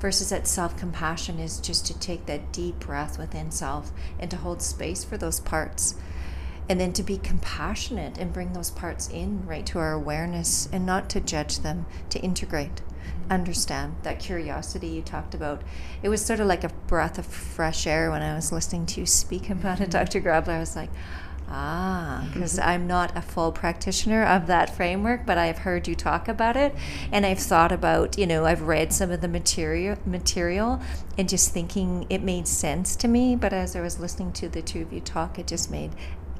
versus 0.00 0.30
that 0.30 0.48
self-compassion 0.48 1.38
is 1.38 1.60
just 1.60 1.86
to 1.86 1.98
take 1.98 2.26
that 2.26 2.52
deep 2.52 2.80
breath 2.80 3.18
within 3.18 3.50
self 3.50 3.92
and 4.18 4.30
to 4.30 4.36
hold 4.36 4.60
space 4.60 5.04
for 5.04 5.16
those 5.16 5.40
parts. 5.40 5.94
And 6.68 6.80
then 6.80 6.92
to 6.94 7.02
be 7.02 7.18
compassionate 7.18 8.18
and 8.18 8.32
bring 8.32 8.52
those 8.52 8.70
parts 8.70 9.08
in 9.08 9.46
right 9.46 9.64
to 9.66 9.78
our 9.78 9.92
awareness 9.92 10.68
and 10.72 10.84
not 10.84 11.08
to 11.10 11.20
judge 11.20 11.60
them 11.60 11.86
to 12.10 12.20
integrate 12.20 12.82
understand 13.30 13.96
that 14.02 14.18
curiosity 14.18 14.88
you 14.88 15.02
talked 15.02 15.34
about. 15.34 15.62
It 16.02 16.08
was 16.08 16.24
sort 16.24 16.40
of 16.40 16.46
like 16.46 16.64
a 16.64 16.70
breath 16.86 17.18
of 17.18 17.26
fresh 17.26 17.86
air 17.86 18.10
when 18.10 18.22
I 18.22 18.34
was 18.34 18.52
listening 18.52 18.86
to 18.86 19.00
you 19.00 19.06
speak 19.06 19.50
about 19.50 19.80
it, 19.80 19.90
Dr. 19.90 20.20
Grobler. 20.20 20.48
I 20.48 20.58
was 20.58 20.76
like, 20.76 20.90
ah, 21.48 22.26
because 22.32 22.58
mm-hmm. 22.58 22.68
I'm 22.68 22.86
not 22.86 23.16
a 23.16 23.22
full 23.22 23.52
practitioner 23.52 24.24
of 24.24 24.46
that 24.46 24.74
framework, 24.74 25.26
but 25.26 25.38
I've 25.38 25.58
heard 25.58 25.86
you 25.86 25.94
talk 25.94 26.28
about 26.28 26.56
it, 26.56 26.74
and 27.10 27.26
I've 27.26 27.38
thought 27.38 27.72
about, 27.72 28.18
you 28.18 28.26
know, 28.26 28.44
I've 28.44 28.62
read 28.62 28.92
some 28.92 29.10
of 29.10 29.20
the 29.20 29.28
material, 29.28 29.98
material, 30.06 30.80
and 31.18 31.28
just 31.28 31.52
thinking 31.52 32.06
it 32.08 32.22
made 32.22 32.48
sense 32.48 32.96
to 32.96 33.08
me. 33.08 33.36
But 33.36 33.52
as 33.52 33.76
I 33.76 33.80
was 33.80 34.00
listening 34.00 34.32
to 34.34 34.48
the 34.48 34.62
two 34.62 34.82
of 34.82 34.92
you 34.92 35.00
talk, 35.00 35.38
it 35.38 35.46
just 35.46 35.70
made 35.70 35.92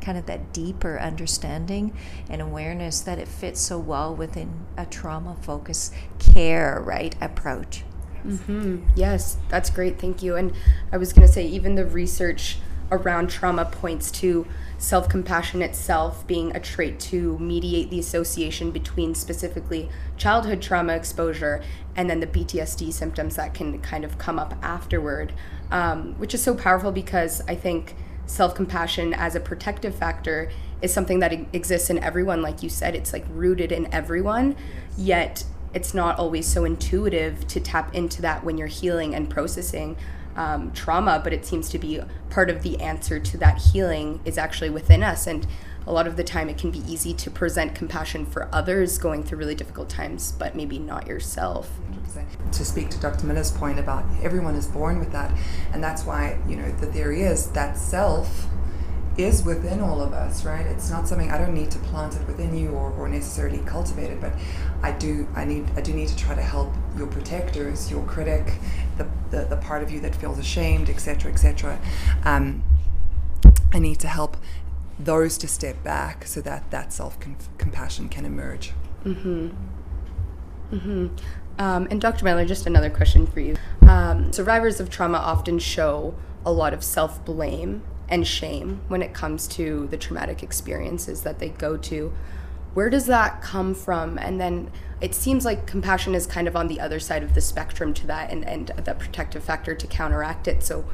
kind 0.03 0.19
of 0.19 0.27
that 0.27 0.53
deeper 0.53 0.99
understanding 0.99 1.97
and 2.29 2.43
awareness 2.43 3.01
that 3.01 3.19
it 3.19 3.29
fits 3.29 3.61
so 3.61 3.79
well 3.79 4.15
within 4.15 4.67
a 4.77 4.85
trauma 4.85 5.37
focused 5.41 5.95
care 6.19 6.83
right 6.85 7.15
approach. 7.21 7.85
Mm-hmm. 8.27 8.85
yes 8.95 9.37
that's 9.49 9.71
great. 9.71 9.99
Thank 9.99 10.23
you. 10.23 10.37
And 10.37 10.53
i 10.93 10.97
was 10.97 11.13
going 11.13 11.27
to 11.27 11.33
say 11.33 11.47
even 11.47 11.75
the 11.75 11.87
research 11.87 12.59
around 12.93 13.31
trauma 13.31 13.65
points 13.65 14.11
to 14.11 14.47
self 14.77 15.09
compassion 15.09 15.63
itself 15.63 16.27
being 16.27 16.55
a 16.55 16.61
trait 16.61 17.01
to 17.01 17.39
mediate 17.39 17.91
the 17.91 17.99
association 17.99 18.71
between 18.71 19.15
specifically 19.15 19.89
childhood 20.17 20.61
trauma 20.61 20.93
exposure 20.93 21.63
and 21.97 22.09
then 22.09 22.21
the 22.21 22.27
PTSD 22.27 22.93
symptoms 22.93 23.37
that 23.37 23.55
can 23.55 23.81
kind 23.81 24.05
of 24.05 24.19
come 24.19 24.39
up 24.39 24.55
afterward, 24.63 25.33
um, 25.71 26.15
which 26.19 26.35
is 26.35 26.43
so 26.43 26.55
powerful 26.55 26.93
because 26.93 27.41
I 27.49 27.55
think 27.55 27.95
self 28.27 28.55
compassion 28.55 29.15
as 29.15 29.35
a 29.35 29.41
protective 29.41 29.95
factor 29.95 30.51
is 30.81 30.93
something 30.93 31.21
that 31.21 31.33
exists 31.53 31.91
in 31.91 31.99
everyone. 31.99 32.43
Like 32.43 32.63
you 32.63 32.69
said, 32.69 32.95
it's 32.95 33.13
like 33.13 33.25
rooted 33.31 33.73
in 33.73 33.93
everyone, 33.93 34.57
yet 34.97 35.45
it's 35.75 35.95
not 35.95 36.19
always 36.19 36.47
so 36.47 36.65
intuitive 36.65 37.47
to 37.49 37.61
tap 37.61 37.95
into 37.95 38.21
that 38.23 38.45
when 38.45 38.59
you're 38.59 38.67
healing 38.67 39.15
and 39.15 39.31
processing 39.31 39.97
um, 40.37 40.73
trauma, 40.73 41.21
but 41.23 41.33
it 41.33 41.45
seems 41.45 41.69
to 41.71 41.79
be 41.79 42.01
part 42.31 42.51
of 42.51 42.63
the 42.63 42.81
answer 42.81 43.19
to 43.19 43.37
that 43.39 43.59
healing 43.59 44.21
is 44.25 44.39
actually 44.39 44.71
within 44.71 45.03
us. 45.03 45.27
And 45.27 45.47
a 45.87 45.93
lot 45.93 46.07
of 46.07 46.17
the 46.17 46.25
time 46.25 46.49
it 46.49 46.59
can 46.59 46.71
be 46.71 46.81
easy 46.81 47.13
to 47.15 47.31
present 47.31 47.75
compassion 47.75 48.27
for 48.27 48.49
others 48.53 48.99
going 48.99 49.25
through 49.25 49.39
really 49.39 49.55
difficult 49.55 49.89
times, 49.89 50.33
but 50.33 50.55
maybe 50.55 50.79
not 50.79 51.07
yourself. 51.07 51.71
To 52.53 52.65
speak 52.65 52.91
to 52.91 53.01
Dr. 53.01 53.27
Miller's 53.27 53.51
point 53.51 53.79
about 53.79 54.05
everyone 54.23 54.55
is 54.55 54.67
born 54.67 54.99
with 54.99 55.13
that, 55.13 55.33
and 55.73 55.83
that's 55.83 56.05
why, 56.05 56.39
you 56.47 56.57
know, 56.57 56.71
the 56.73 56.87
theory 56.87 57.23
is 57.23 57.51
that 57.53 57.77
self 57.77 58.47
is 59.17 59.45
within 59.45 59.81
all 59.81 60.01
of 60.01 60.13
us, 60.13 60.45
right? 60.45 60.65
It's 60.67 60.91
not 60.91 61.07
something 61.07 61.31
I 61.31 61.39
don't 61.39 61.55
need 61.55 61.71
to 61.73 61.79
plant 61.79 62.15
it 62.17 62.27
within 62.27 62.57
you 62.57 62.71
or, 62.71 62.93
or 62.93 63.09
necessarily 63.09 63.59
cultivate 63.67 64.11
it, 64.11 64.21
but 64.21 64.33
I 64.83 64.93
do 64.93 65.29
I 65.35 65.45
need 65.45 65.67
I 65.77 65.81
do 65.81 65.93
need 65.93 66.09
to 66.09 66.17
try 66.17 66.35
to 66.35 66.43
help 66.43 66.73
your 66.97 67.07
protectors, 67.07 67.91
your 67.91 68.05
critic, 68.07 68.55
the, 68.97 69.07
the, 69.31 69.45
the 69.45 69.57
part 69.57 69.83
of 69.83 69.91
you 69.91 70.01
that 70.01 70.15
feels 70.15 70.39
ashamed, 70.39 70.89
etc., 70.89 71.31
etc. 71.31 71.79
Um, 72.25 72.63
I 73.73 73.79
need 73.79 73.99
to 74.01 74.09
help 74.09 74.37
those 74.99 75.39
to 75.39 75.49
step 75.49 75.83
back 75.83 76.27
so 76.27 76.41
that 76.43 76.71
that 76.71 76.93
self 76.93 77.19
compassion 77.59 78.09
can 78.09 78.25
emerge. 78.25 78.73
Mm-hmm. 79.05 79.49
Mm-hmm. 80.73 81.07
Um, 81.59 81.87
and 81.91 82.01
Dr. 82.01 82.25
Miller, 82.25 82.45
just 82.45 82.67
another 82.67 82.91
question 82.91 83.27
for 83.27 83.41
you. 83.41 83.57
Um, 83.83 84.33
survivors 84.33 84.81
of 84.81 84.89
trauma 84.91 85.19
often 85.19 85.59
show 85.59 86.15
a 86.45 86.53
lot 86.53 86.73
of 86.73 86.83
self 86.83 87.25
blame 87.25 87.83
and 88.09 88.27
shame 88.27 88.81
when 88.89 89.03
it 89.03 89.15
comes 89.15 89.47
to 89.49 89.87
the 89.89 89.97
traumatic 89.97 90.43
experiences 90.43 91.23
that 91.23 91.39
they 91.39 91.51
go 91.51 91.77
to. 91.77 92.13
Where 92.75 92.89
does 92.89 93.07
that 93.07 93.43
come 93.43 93.75
from? 93.75 94.19
And 94.19 94.41
then 94.41 94.71
it 95.01 95.15
seems 95.15 95.45
like 95.45 95.67
compassion 95.67 96.15
is 96.15 96.27
kind 96.27 96.49
of 96.49 96.57
on 96.57 96.69
the 96.69 96.81
other 96.81 96.99
side 96.99 97.23
of 97.23 97.35
the 97.35 97.41
spectrum 97.41 97.93
to 97.95 98.07
that 98.07 98.31
and, 98.31 98.47
and 98.47 98.69
the 98.69 98.95
protective 98.95 99.45
factor 99.45 99.75
to 99.75 99.87
counteract 99.87 100.49
it. 100.49 100.63
So, 100.63 100.85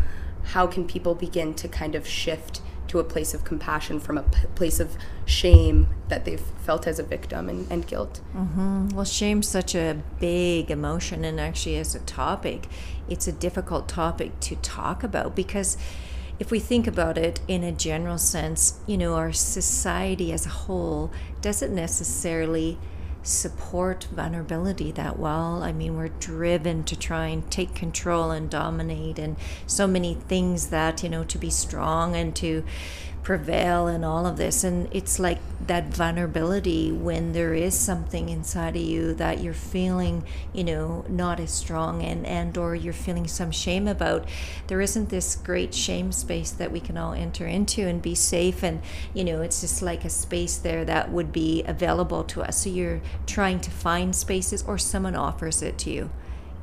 how 0.45 0.67
can 0.67 0.87
people 0.87 1.15
begin 1.15 1.55
to 1.55 1.69
kind 1.69 1.95
of 1.95 2.07
shift 2.07 2.63
to 2.89 2.99
a 2.99 3.05
place 3.05 3.35
of 3.35 3.45
compassion 3.45 4.01
from 4.01 4.19
a 4.19 4.23
p- 4.23 4.47
place 4.55 4.81
of 4.81 4.97
shame 5.25 5.89
that 6.09 6.25
they've 6.25 6.41
felt 6.41 6.87
as 6.87 6.99
a 6.99 7.03
victim 7.03 7.49
and, 7.49 7.71
and 7.71 7.87
guilt. 7.87 8.21
Mm-hmm. 8.35 8.89
Well, 8.89 9.05
shame's 9.05 9.49
such 9.49 9.75
a 9.75 10.03
big 10.21 10.71
emotion, 10.71 11.25
and 11.25 11.39
actually, 11.39 11.77
as 11.77 11.95
a 11.95 12.01
topic, 12.01 12.67
it's 13.09 13.29
a 13.29 13.33
difficult 13.33 13.89
topic 13.89 14.39
to 14.41 14.57
talk 14.57 15.03
about 15.03 15.37
because 15.37 15.77
if 16.39 16.51
we 16.51 16.61
think 16.61 16.87
about 16.87 17.19
it 17.19 17.41
in 17.49 17.65
a 17.65 17.73
general 17.73 18.19
sense, 18.19 18.79
you 18.87 18.97
know, 18.97 19.15
our 19.15 19.33
society 19.33 20.33
as 20.33 20.47
a 20.47 20.51
whole 20.51 21.11
doesn't 21.41 21.75
necessarily 21.75 22.79
support 23.23 24.05
vulnerability 24.13 24.91
that 24.93 25.19
well. 25.19 25.63
I 25.63 25.73
mean, 25.73 25.97
we're 25.97 26.09
driven 26.09 26.85
to 26.85 26.97
try 26.97 27.27
and 27.27 27.51
take 27.51 27.75
control 27.75 28.31
and 28.31 28.49
dominate, 28.49 29.19
and 29.19 29.37
so 29.67 29.87
many 29.87 30.15
things 30.15 30.69
that, 30.69 31.03
you 31.03 31.09
know, 31.09 31.25
to 31.25 31.39
be 31.39 31.51
strong 31.51 32.15
and 32.17 32.35
to 32.37 32.65
prevail 33.29 33.89
in 33.89 34.05
all 34.05 34.25
of 34.25 34.39
this 34.39 34.65
and 34.65 34.89
it's 34.91 35.19
like 35.19 35.37
that 35.67 35.85
vulnerability 35.89 36.91
when 36.91 37.35
there 37.35 37.53
is 37.53 37.79
something 37.79 38.31
inside 38.31 38.75
of 38.75 38.81
you 38.81 39.13
that 39.13 39.43
you're 39.43 39.53
feeling 39.53 40.25
you 40.55 40.65
know 40.65 41.05
not 41.11 41.39
as 41.39 41.51
strong 41.51 42.03
and 42.03 42.25
and 42.25 42.57
or 42.57 42.75
you're 42.75 42.91
feeling 42.91 43.29
some 43.29 43.51
shame 43.51 43.87
about 43.87 44.27
there 44.69 44.81
isn't 44.81 45.11
this 45.11 45.37
great 45.37 45.75
shame 45.75 46.11
space 46.11 46.51
that 46.53 46.73
we 46.73 46.81
can 46.81 46.97
all 46.97 47.13
enter 47.13 47.47
into 47.47 47.87
and 47.87 48.01
be 48.01 48.15
safe. 48.15 48.63
And 48.63 48.81
you 49.13 49.25
know 49.25 49.43
it's 49.43 49.61
just 49.61 49.83
like 49.83 50.07
a 50.07 50.11
space 50.11 50.57
there 50.57 50.87
that 50.87 51.11
would 51.11 51.31
be 51.31 51.63
available 51.65 52.25
to 52.25 52.43
us. 52.43 52.63
So 52.63 52.71
you're 52.71 53.03
trying 53.27 53.61
to 53.61 53.71
find 53.71 54.17
spaces 54.17 54.63
or 54.63 54.79
someone 54.79 55.15
offers 55.15 55.61
it 55.61 55.77
to 55.79 55.91
you 55.91 56.11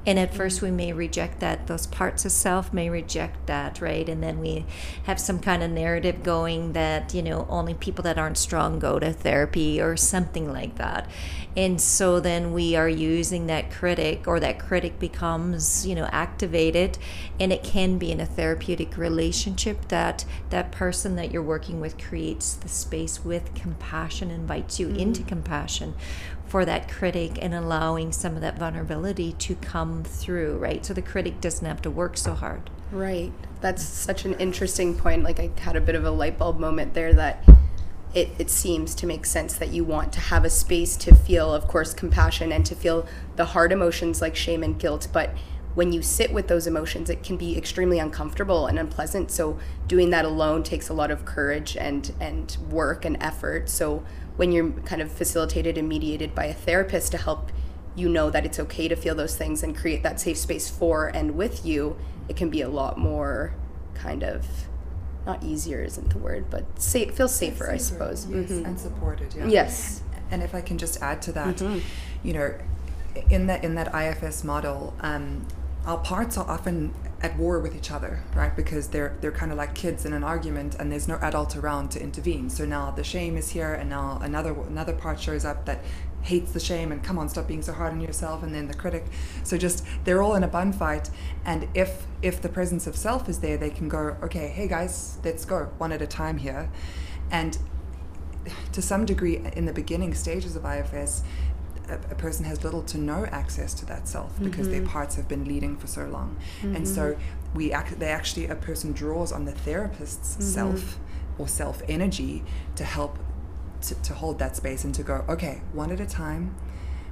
and 0.06 0.20
at 0.20 0.34
first, 0.34 0.62
we 0.62 0.70
may 0.70 0.94
reject 0.94 1.40
that. 1.40 1.68
Those 1.68 1.88
parts 1.88 2.26
of 2.26 2.32
self 2.32 2.72
may 2.72 2.90
reject 2.90 3.48
that, 3.48 3.82
right? 3.82 4.08
And 4.08 4.22
then 4.22 4.40
we 4.40 4.66
have 5.04 5.20
some 5.20 5.40
kind 5.40 5.64
of 5.64 5.72
narrative 5.72 6.22
going 6.22 6.74
that, 6.74 7.14
you 7.14 7.24
know, 7.24 7.48
only 7.50 7.74
people 7.74 8.04
that 8.04 8.18
aren't 8.18 8.38
strong 8.38 8.78
go 8.78 9.00
to 9.00 9.12
therapy 9.12 9.82
or 9.82 9.98
something 9.98 10.52
like 10.52 10.76
that. 10.76 11.10
And 11.58 11.80
so 11.80 12.20
then 12.20 12.54
we 12.54 12.76
are 12.76 12.90
using 12.90 13.48
that 13.48 13.72
critic, 13.72 14.28
or 14.28 14.40
that 14.42 14.60
critic 14.60 15.00
becomes, 15.00 15.88
you 15.88 15.96
know, 15.96 16.08
activated. 16.12 16.98
And 17.40 17.52
it 17.52 17.64
can 17.64 17.98
be 17.98 18.12
in 18.12 18.20
a 18.20 18.26
therapeutic 18.26 18.98
relationship 18.98 19.88
that 19.88 20.26
that 20.50 20.72
person 20.72 21.16
that 21.16 21.32
you're 21.32 21.42
working 21.42 21.80
with 21.80 21.98
creates 21.98 22.54
the 22.54 22.70
space 22.70 23.26
with 23.26 23.56
compassion, 23.56 24.30
invites 24.30 24.80
you 24.80 24.88
mm-hmm. 24.88 25.00
into 25.00 25.24
compassion 25.24 25.96
for 26.48 26.66
that 26.66 26.90
critic 26.90 27.38
and 27.42 27.54
allowing 27.54 28.12
some 28.12 28.36
of 28.36 28.42
that 28.42 28.58
vulnerability 28.58 29.34
to 29.34 29.56
come 29.56 30.04
through, 30.04 30.58
right? 30.58 30.86
So 30.86 30.94
the 30.94 31.02
critic 31.02 31.42
doesn't 31.42 31.66
have 31.66 31.82
to 31.84 31.92
work 31.92 32.18
so 32.18 32.34
hard. 32.34 32.70
Right. 32.92 33.32
That's 33.62 33.84
such 33.84 34.26
an 34.26 34.36
interesting 34.36 34.96
point. 34.96 35.24
Like 35.24 35.40
I 35.40 35.50
had 35.60 35.76
a 35.76 35.82
bit 35.82 35.96
of 35.96 36.06
a 36.06 36.12
light 36.12 36.38
bulb 36.38 36.60
moment 36.60 36.94
there 36.94 37.14
that 37.14 37.44
it, 38.14 38.30
it 38.40 38.50
seems 38.50 38.96
to 38.96 39.08
make 39.08 39.26
sense 39.26 39.56
that 39.56 39.70
you 39.70 39.84
want 39.84 40.14
to 40.14 40.20
have 40.20 40.46
a 40.46 40.50
space 40.50 40.96
to 40.98 41.14
feel, 41.14 41.54
of 41.54 41.68
course, 41.68 41.94
compassion 41.94 42.52
and 42.52 42.66
to 42.66 42.76
feel 42.76 43.08
the 43.36 43.46
hard 43.46 43.72
emotions 43.72 44.22
like 44.22 44.36
shame 44.36 44.64
and 44.64 44.80
guilt. 44.80 45.08
But 45.12 45.32
when 45.74 45.92
you 45.92 46.02
sit 46.02 46.32
with 46.32 46.48
those 46.48 46.68
emotions, 46.68 47.10
it 47.10 47.22
can 47.22 47.36
be 47.36 47.58
extremely 47.58 48.00
uncomfortable 48.00 48.68
and 48.68 48.80
unpleasant. 48.80 49.30
So 49.30 49.60
doing 49.88 50.10
that 50.12 50.24
alone 50.24 50.64
takes 50.64 50.88
a 50.88 50.94
lot 50.94 51.12
of 51.12 51.26
courage 51.26 51.76
and 51.76 52.14
and 52.20 52.56
work 52.70 53.04
and 53.04 53.18
effort. 53.22 53.68
So 53.70 54.06
when 54.38 54.52
you're 54.52 54.72
kind 54.82 55.02
of 55.02 55.12
facilitated 55.12 55.78
and 55.78 55.88
mediated 55.88 56.36
by 56.36 56.46
a 56.46 56.54
therapist 56.54 57.12
to 57.12 57.18
help 57.18 57.52
you 57.96 58.10
know 58.10 58.30
that 58.30 58.46
it's 58.46 58.60
okay 58.60 58.88
to 58.88 58.96
feel 58.96 59.16
those 59.16 59.38
things 59.38 59.64
and 59.64 59.76
create 59.76 60.04
that 60.04 60.20
safe 60.20 60.38
space 60.38 60.70
for 60.70 61.08
and 61.08 61.36
with 61.36 61.66
you, 61.66 61.96
it 62.28 62.36
can 62.36 62.50
be 62.50 62.62
a 62.62 62.70
lot 62.70 62.98
more 62.98 63.54
kind 63.94 64.24
of 64.24 64.46
not 65.26 65.44
easier 65.44 65.82
isn't 65.82 66.12
the 66.12 66.18
word, 66.18 66.50
but 66.50 66.80
safe, 66.80 67.16
feel 67.16 67.28
safer, 67.28 67.56
safer 67.56 67.72
I 67.72 67.78
suppose. 67.78 68.28
Yes, 68.28 68.52
mm-hmm. 68.52 68.66
and 68.66 68.80
supported. 68.80 69.34
Yeah. 69.34 69.48
Yes. 69.48 70.04
And 70.30 70.44
if 70.44 70.54
I 70.54 70.62
can 70.62 70.78
just 70.78 71.02
add 71.02 71.22
to 71.24 71.32
that, 71.34 71.58
mm-hmm. 71.58 71.80
you 72.24 72.34
know, 72.34 72.54
in 73.30 73.48
that 73.48 73.64
in 73.64 73.76
that 73.76 73.94
IFS 73.94 74.44
model, 74.44 74.94
um, 75.00 75.48
our 75.86 75.98
parts 75.98 76.38
are 76.38 76.48
often 76.50 76.94
at 77.22 77.38
war 77.38 77.60
with 77.60 77.76
each 77.76 77.92
other, 77.92 78.22
right? 78.36 78.56
Because 78.56 78.90
they're 78.90 79.18
they're 79.22 79.32
kind 79.32 79.52
of 79.52 79.58
like 79.58 79.74
kids 79.74 80.06
in 80.06 80.14
an 80.14 80.24
argument, 80.24 80.76
and 80.76 80.92
there's 80.92 81.08
no 81.08 81.18
adult 81.22 81.56
around 81.56 81.90
to 81.92 82.02
intervene. 82.02 82.50
So 82.50 82.66
now 82.66 82.92
the 82.92 83.04
shame 83.04 83.38
is 83.38 83.50
here, 83.50 83.74
and 83.74 83.90
now 83.90 84.20
another 84.22 84.54
another 84.54 84.94
part 84.94 85.20
shows 85.20 85.46
up 85.46 85.66
that 85.66 85.84
hates 86.22 86.52
the 86.54 86.60
shame 86.60 86.92
and 86.92 87.04
come 87.04 87.20
on, 87.20 87.30
stop 87.30 87.48
being 87.48 87.62
so 87.62 87.72
hard 87.72 87.94
on 87.94 88.02
yourself, 88.02 88.44
and 88.44 88.54
then 88.54 88.68
the 88.68 88.74
critic. 88.74 89.06
So 89.44 89.58
just 89.58 89.86
they're 90.04 90.22
all 90.24 90.36
in 90.36 90.44
a 90.44 90.48
bun 90.48 90.74
fight, 90.74 91.10
and 91.46 91.68
if 91.74 92.06
if 92.22 92.42
the 92.42 92.50
presence 92.50 92.88
of 92.88 92.96
self 92.96 93.30
is 93.30 93.40
there, 93.40 93.58
they 93.58 93.70
can 93.70 93.88
go, 93.88 94.18
okay, 94.24 94.48
hey 94.48 94.68
guys, 94.68 95.20
let's 95.24 95.46
go 95.46 95.72
one 95.78 95.92
at 95.92 96.02
a 96.02 96.08
time 96.08 96.38
here, 96.38 96.70
and 97.32 97.58
to 98.72 98.82
some 98.82 99.06
degree 99.06 99.42
in 99.56 99.66
the 99.66 99.74
beginning 99.74 100.14
stages 100.14 100.56
of 100.56 100.66
IFS, 100.66 101.24
a, 101.90 101.96
a, 102.12 102.16
person 102.16 102.46
has 102.46 102.64
little 102.64 102.82
to 102.84 102.98
no 102.98 103.26
access 103.28 103.74
to 103.76 103.86
that 103.86 104.08
self 104.08 104.42
because 104.42 104.68
mm-hmm. 104.68 104.84
their 104.84 104.88
parts 104.88 105.16
have 105.16 105.28
been 105.28 105.46
leading 105.46 105.78
for 105.78 105.88
so 105.88 106.06
long, 106.08 106.38
mm-hmm. 106.62 106.76
and 106.76 106.88
so 106.88 107.14
mm-hmm. 107.14 107.58
we 107.58 107.74
ac- 107.74 107.96
they 107.96 108.08
actually 108.08 108.48
a 108.48 108.56
person 108.56 108.92
draws 108.92 109.32
on 109.32 109.46
the 109.46 109.52
therapist's 109.52 110.34
mm-hmm. 110.34 110.44
self 110.44 111.00
or 111.38 111.48
self 111.48 111.82
energy 111.88 112.44
to 112.76 112.84
help 112.84 113.18
to, 113.82 113.96
to 113.96 114.14
hold 114.14 114.40
that 114.40 114.56
space 114.56 114.84
and 114.84 114.94
to 114.96 115.04
go 115.04 115.26
okay 115.30 115.62
one 115.74 115.92
at 115.92 116.00
a 116.00 116.06
time. 116.06 116.56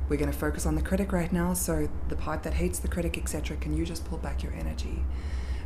We're 0.10 0.18
going 0.18 0.32
to 0.32 0.38
focus 0.38 0.66
on 0.66 0.76
the 0.76 0.82
critic 0.82 1.14
right 1.14 1.32
now. 1.32 1.54
So 1.54 1.88
the 2.10 2.16
part 2.18 2.44
that 2.44 2.56
hates 2.56 2.78
the 2.78 2.90
critic, 2.90 3.18
etc. 3.18 3.56
Can 3.58 3.76
you 3.76 3.86
just 3.86 4.04
pull 4.06 4.18
back 4.18 4.44
your 4.44 4.52
energy? 4.54 5.04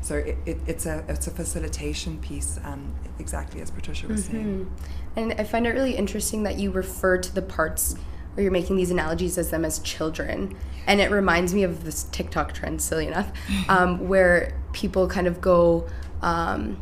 So 0.02 0.16
it, 0.16 0.38
it, 0.46 0.58
it's 0.68 0.86
a 0.86 1.04
it's 1.08 1.28
a 1.28 1.32
facilitation 1.32 2.20
piece, 2.20 2.60
um, 2.64 2.94
exactly 3.20 3.62
as 3.62 3.72
Patricia 3.72 4.08
was 4.08 4.26
mm-hmm. 4.26 4.32
saying. 4.32 4.72
And 5.16 5.34
I 5.34 5.44
find 5.44 5.66
it 5.66 5.72
really 5.72 5.96
interesting 5.96 6.44
that 6.44 6.58
you 6.60 6.72
refer 6.72 7.18
to 7.18 7.34
the 7.34 7.42
parts 7.42 7.96
or 8.38 8.44
you're 8.44 8.52
making 8.52 8.78
these 8.78 8.92
analogies 8.92 9.38
as 9.38 9.50
them 9.50 9.66
as 9.66 9.80
children. 9.80 10.56
And 10.86 11.02
it 11.02 11.12
reminds 11.12 11.54
me 11.54 11.64
of 11.64 11.84
this 11.84 12.04
TikTok 12.04 12.54
trend, 12.54 12.82
silly 12.82 13.08
enough, 13.08 13.32
um, 13.70 14.08
where 14.08 14.54
people 14.74 15.08
kind 15.08 15.28
of 15.28 15.42
go, 15.42 15.88
um, 16.22 16.80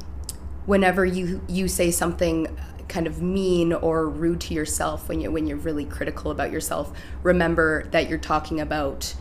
whenever 0.66 1.06
you 1.06 1.42
you 1.48 1.68
say 1.68 1.92
something 1.92 2.48
kind 2.88 3.08
of 3.08 3.22
mean 3.22 3.74
or 3.74 4.08
rude 4.08 4.40
to 4.40 4.54
yourself 4.54 5.10
when 5.10 5.20
you 5.20 5.32
when 5.32 5.48
you're 5.48 5.58
really 5.58 5.86
critical 5.86 6.30
about 6.30 6.52
yourself, 6.52 6.92
remember 7.24 7.86
that 7.92 8.10
you're 8.10 8.20
talking 8.20 8.60
about 8.60 9.16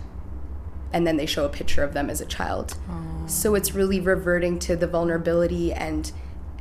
and 0.93 1.07
then 1.07 1.17
they 1.17 1.27
show 1.27 1.45
a 1.45 1.49
picture 1.49 1.83
of 1.83 1.93
them 1.93 2.09
as 2.09 2.21
a 2.21 2.27
child. 2.27 2.77
Aww. 2.89 3.29
So 3.29 3.55
it's 3.55 3.75
really 3.75 4.01
reverting 4.01 4.59
to 4.61 4.77
the 4.77 4.87
vulnerability 4.87 5.73
and 5.73 6.13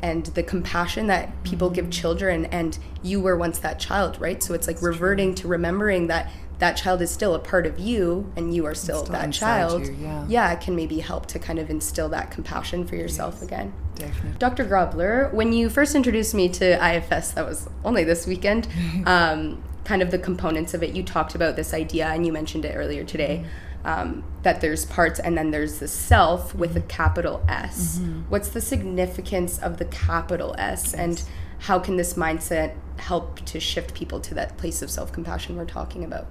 and 0.03 0.25
the 0.25 0.43
compassion 0.43 1.07
that 1.07 1.31
people 1.43 1.69
give 1.69 1.89
children 1.89 2.45
and 2.47 2.77
you 3.01 3.21
were 3.21 3.37
once 3.37 3.57
that 3.59 3.79
child 3.79 4.19
right? 4.19 4.43
So 4.43 4.53
it's 4.53 4.67
like 4.67 4.81
reverting 4.81 5.33
to 5.35 5.47
remembering 5.47 6.07
that 6.07 6.29
that 6.59 6.77
child 6.77 7.01
is 7.01 7.09
still 7.09 7.33
a 7.33 7.39
part 7.39 7.65
of 7.65 7.79
you 7.79 8.31
and 8.35 8.53
you 8.53 8.65
are 8.65 8.75
still, 8.75 9.05
still 9.05 9.13
that 9.13 9.31
child. 9.33 9.87
you, 9.87 9.95
yeah. 9.99 10.25
yeah 10.27 10.51
it 10.51 10.61
can 10.61 10.75
maybe 10.75 10.99
help 10.99 11.25
to 11.27 11.39
kind 11.39 11.57
of 11.57 11.69
instill 11.69 12.09
that 12.09 12.29
compassion 12.31 12.85
for 12.85 12.95
yourself 12.95 13.35
yes, 13.35 13.43
again. 13.43 13.73
definitely. 13.95 14.37
Dr 14.39 14.65
grobler 14.65 15.33
when 15.33 15.53
you 15.53 15.69
first 15.69 15.95
introduced 15.95 16.35
me 16.35 16.49
to 16.49 16.95
ifs 16.95 17.31
that 17.31 17.45
was 17.45 17.67
only 17.85 18.03
this 18.03 18.27
weekend 18.27 18.67
um, 19.05 19.63
kind 19.85 20.01
of 20.01 20.11
the 20.11 20.19
components 20.19 20.73
of 20.73 20.83
it 20.83 20.93
you 20.93 21.01
talked 21.01 21.33
about 21.33 21.55
this 21.55 21.73
idea 21.73 22.07
and 22.07 22.25
you 22.25 22.31
mentioned 22.33 22.65
it 22.65 22.75
earlier 22.75 23.05
today. 23.05 23.37
Mm-hmm 23.43 23.72
um, 23.85 24.23
that 24.43 24.61
there's 24.61 24.85
parts 24.85 25.19
and 25.19 25.37
then 25.37 25.51
there's 25.51 25.79
the 25.79 25.87
self 25.87 26.55
with 26.55 26.75
a 26.75 26.81
capital 26.81 27.43
S. 27.47 27.99
Mm-hmm. 27.99 28.21
What's 28.29 28.49
the 28.49 28.61
significance 28.61 29.59
of 29.59 29.77
the 29.77 29.85
capital 29.85 30.55
S 30.57 30.93
and 30.93 31.21
how 31.59 31.79
can 31.79 31.95
this 31.95 32.15
mindset 32.15 32.75
help 32.97 33.39
to 33.45 33.59
shift 33.59 33.93
people 33.93 34.19
to 34.21 34.33
that 34.35 34.57
place 34.57 34.81
of 34.81 34.89
self 34.89 35.11
compassion 35.11 35.55
we're 35.55 35.65
talking 35.65 36.03
about? 36.03 36.27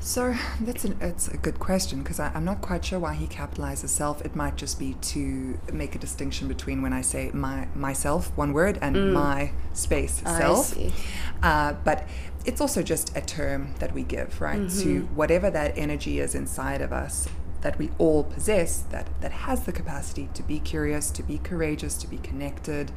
So 0.00 0.34
that's 0.60 0.84
an, 0.84 0.96
it's 1.00 1.26
a 1.28 1.36
good 1.36 1.58
question 1.58 2.02
because 2.02 2.20
I'm 2.20 2.44
not 2.44 2.60
quite 2.60 2.84
sure 2.84 3.00
why 3.00 3.14
he 3.14 3.26
capitalizes 3.26 3.88
self. 3.88 4.24
It 4.24 4.36
might 4.36 4.56
just 4.56 4.78
be 4.78 4.94
to 4.94 5.58
make 5.72 5.96
a 5.96 5.98
distinction 5.98 6.46
between 6.46 6.82
when 6.82 6.92
I 6.92 7.00
say 7.00 7.30
my 7.34 7.66
myself, 7.74 8.34
one 8.36 8.52
word, 8.52 8.78
and 8.80 9.12
my 9.12 9.52
space, 9.72 10.22
I 10.24 10.38
self. 10.38 10.66
see. 10.66 10.92
Uh, 11.42 11.74
but 11.84 12.06
it's 12.44 12.60
also 12.60 12.82
just 12.82 13.16
a 13.16 13.20
term 13.20 13.74
that 13.78 13.92
we 13.94 14.02
give, 14.02 14.40
right, 14.40 14.58
to 14.82 15.00
whatever 15.14 15.50
that 15.50 15.76
energy 15.78 16.18
is 16.18 16.34
inside 16.34 16.80
of 16.80 16.92
us 16.92 17.28
that 17.60 17.76
we 17.78 17.90
all 17.98 18.22
possess 18.24 18.82
that, 18.90 19.08
that 19.20 19.32
has 19.32 19.64
the 19.64 19.72
capacity 19.72 20.28
to 20.34 20.42
be 20.44 20.60
curious, 20.60 21.10
to 21.10 21.22
be 21.22 21.38
courageous, 21.38 21.94
to 21.96 22.06
be 22.06 22.18
connected, 22.18 22.92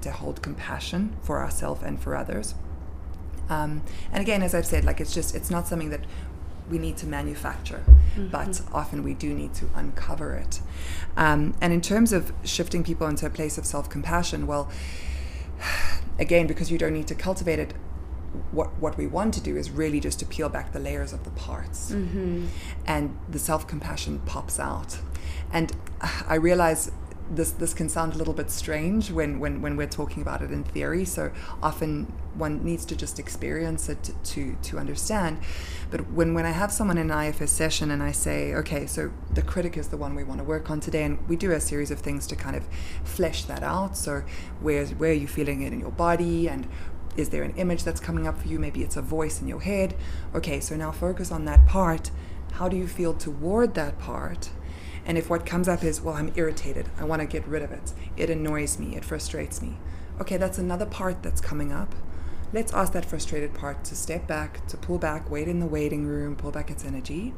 to 0.00 0.10
hold 0.10 0.40
compassion 0.42 1.14
for 1.22 1.38
ourselves 1.40 1.82
and 1.82 2.00
for 2.00 2.16
others. 2.16 2.54
Um, 3.48 3.82
and 4.10 4.22
again, 4.22 4.42
as 4.42 4.54
I've 4.54 4.66
said, 4.66 4.84
like 4.84 5.00
it's 5.00 5.14
just 5.14 5.34
it's 5.34 5.50
not 5.50 5.68
something 5.68 5.90
that 5.90 6.00
we 6.70 6.78
need 6.78 6.96
to 6.96 7.06
manufacture, 7.06 7.82
but 8.30 8.60
often 8.72 9.04
we 9.04 9.14
do 9.14 9.32
need 9.32 9.54
to 9.54 9.66
uncover 9.74 10.34
it. 10.34 10.60
Um, 11.16 11.54
and 11.60 11.72
in 11.72 11.80
terms 11.80 12.12
of 12.12 12.32
shifting 12.42 12.82
people 12.82 13.06
into 13.06 13.26
a 13.26 13.30
place 13.30 13.56
of 13.58 13.64
self 13.66 13.88
compassion, 13.88 14.46
well, 14.46 14.68
again, 16.18 16.46
because 16.46 16.70
you 16.70 16.78
don't 16.78 16.92
need 16.92 17.06
to 17.08 17.14
cultivate 17.14 17.58
it, 17.58 17.74
what 18.52 18.76
what 18.78 18.96
we 18.98 19.06
want 19.06 19.32
to 19.34 19.40
do 19.40 19.56
is 19.56 19.70
really 19.70 20.00
just 20.00 20.18
to 20.18 20.26
peel 20.26 20.48
back 20.48 20.72
the 20.72 20.78
layers 20.78 21.12
of 21.12 21.24
the 21.24 21.30
parts, 21.30 21.92
mm-hmm. 21.92 22.46
and 22.86 23.16
the 23.28 23.38
self 23.38 23.66
compassion 23.66 24.20
pops 24.26 24.60
out. 24.60 24.98
And 25.52 25.72
I 26.28 26.34
realize 26.34 26.90
this 27.30 27.50
this 27.52 27.74
can 27.74 27.88
sound 27.88 28.14
a 28.14 28.18
little 28.18 28.34
bit 28.34 28.50
strange 28.50 29.10
when, 29.10 29.40
when, 29.40 29.60
when 29.60 29.76
we're 29.76 29.86
talking 29.86 30.22
about 30.22 30.42
it 30.42 30.50
in 30.50 30.64
theory. 30.64 31.04
So 31.04 31.32
often 31.62 32.12
one 32.34 32.64
needs 32.64 32.84
to 32.86 32.96
just 32.96 33.18
experience 33.18 33.88
it 33.88 34.02
to, 34.04 34.12
to, 34.12 34.56
to 34.62 34.78
understand. 34.78 35.38
But 35.90 36.10
when, 36.10 36.34
when 36.34 36.44
I 36.44 36.50
have 36.50 36.70
someone 36.70 36.98
in 36.98 37.10
an 37.10 37.28
IFS 37.28 37.50
session 37.50 37.90
and 37.90 38.02
I 38.02 38.12
say, 38.12 38.54
okay, 38.54 38.86
so 38.86 39.10
the 39.32 39.42
critic 39.42 39.76
is 39.76 39.88
the 39.88 39.96
one 39.96 40.14
we 40.14 40.24
want 40.24 40.38
to 40.38 40.44
work 40.44 40.70
on 40.70 40.80
today, 40.80 41.04
and 41.04 41.26
we 41.28 41.36
do 41.36 41.52
a 41.52 41.60
series 41.60 41.90
of 41.90 42.00
things 42.00 42.26
to 42.28 42.36
kind 42.36 42.56
of 42.56 42.66
flesh 43.04 43.44
that 43.44 43.62
out. 43.62 43.96
So 43.96 44.22
where's 44.60 44.94
where 44.94 45.10
are 45.10 45.14
you 45.14 45.28
feeling 45.28 45.62
it 45.62 45.72
in 45.72 45.80
your 45.80 45.92
body 45.92 46.48
and 46.48 46.68
is 47.16 47.30
there 47.30 47.42
an 47.42 47.54
image 47.56 47.82
that's 47.82 48.00
coming 48.00 48.26
up 48.26 48.38
for 48.38 48.48
you? 48.48 48.58
Maybe 48.58 48.82
it's 48.82 48.96
a 48.96 49.02
voice 49.02 49.40
in 49.40 49.48
your 49.48 49.60
head. 49.60 49.94
Okay, 50.34 50.60
so 50.60 50.76
now 50.76 50.92
focus 50.92 51.32
on 51.32 51.46
that 51.46 51.66
part. 51.66 52.10
How 52.52 52.68
do 52.68 52.76
you 52.76 52.86
feel 52.86 53.14
toward 53.14 53.74
that 53.74 53.98
part? 53.98 54.50
And 55.06 55.16
if 55.16 55.30
what 55.30 55.46
comes 55.46 55.68
up 55.68 55.84
is, 55.84 56.00
well, 56.00 56.16
I'm 56.16 56.32
irritated, 56.34 56.88
I 56.98 57.04
want 57.04 57.22
to 57.22 57.26
get 57.26 57.46
rid 57.46 57.62
of 57.62 57.70
it, 57.70 57.94
it 58.16 58.28
annoys 58.28 58.78
me, 58.78 58.96
it 58.96 59.04
frustrates 59.04 59.62
me. 59.62 59.78
Okay, 60.20 60.36
that's 60.36 60.58
another 60.58 60.86
part 60.86 61.22
that's 61.22 61.40
coming 61.40 61.72
up. 61.72 61.94
Let's 62.52 62.72
ask 62.72 62.92
that 62.92 63.04
frustrated 63.04 63.54
part 63.54 63.84
to 63.84 63.96
step 63.96 64.26
back, 64.26 64.66
to 64.68 64.76
pull 64.76 64.98
back, 64.98 65.30
wait 65.30 65.46
in 65.46 65.60
the 65.60 65.66
waiting 65.66 66.06
room, 66.06 66.36
pull 66.36 66.50
back 66.50 66.70
its 66.70 66.84
energy. 66.84 67.34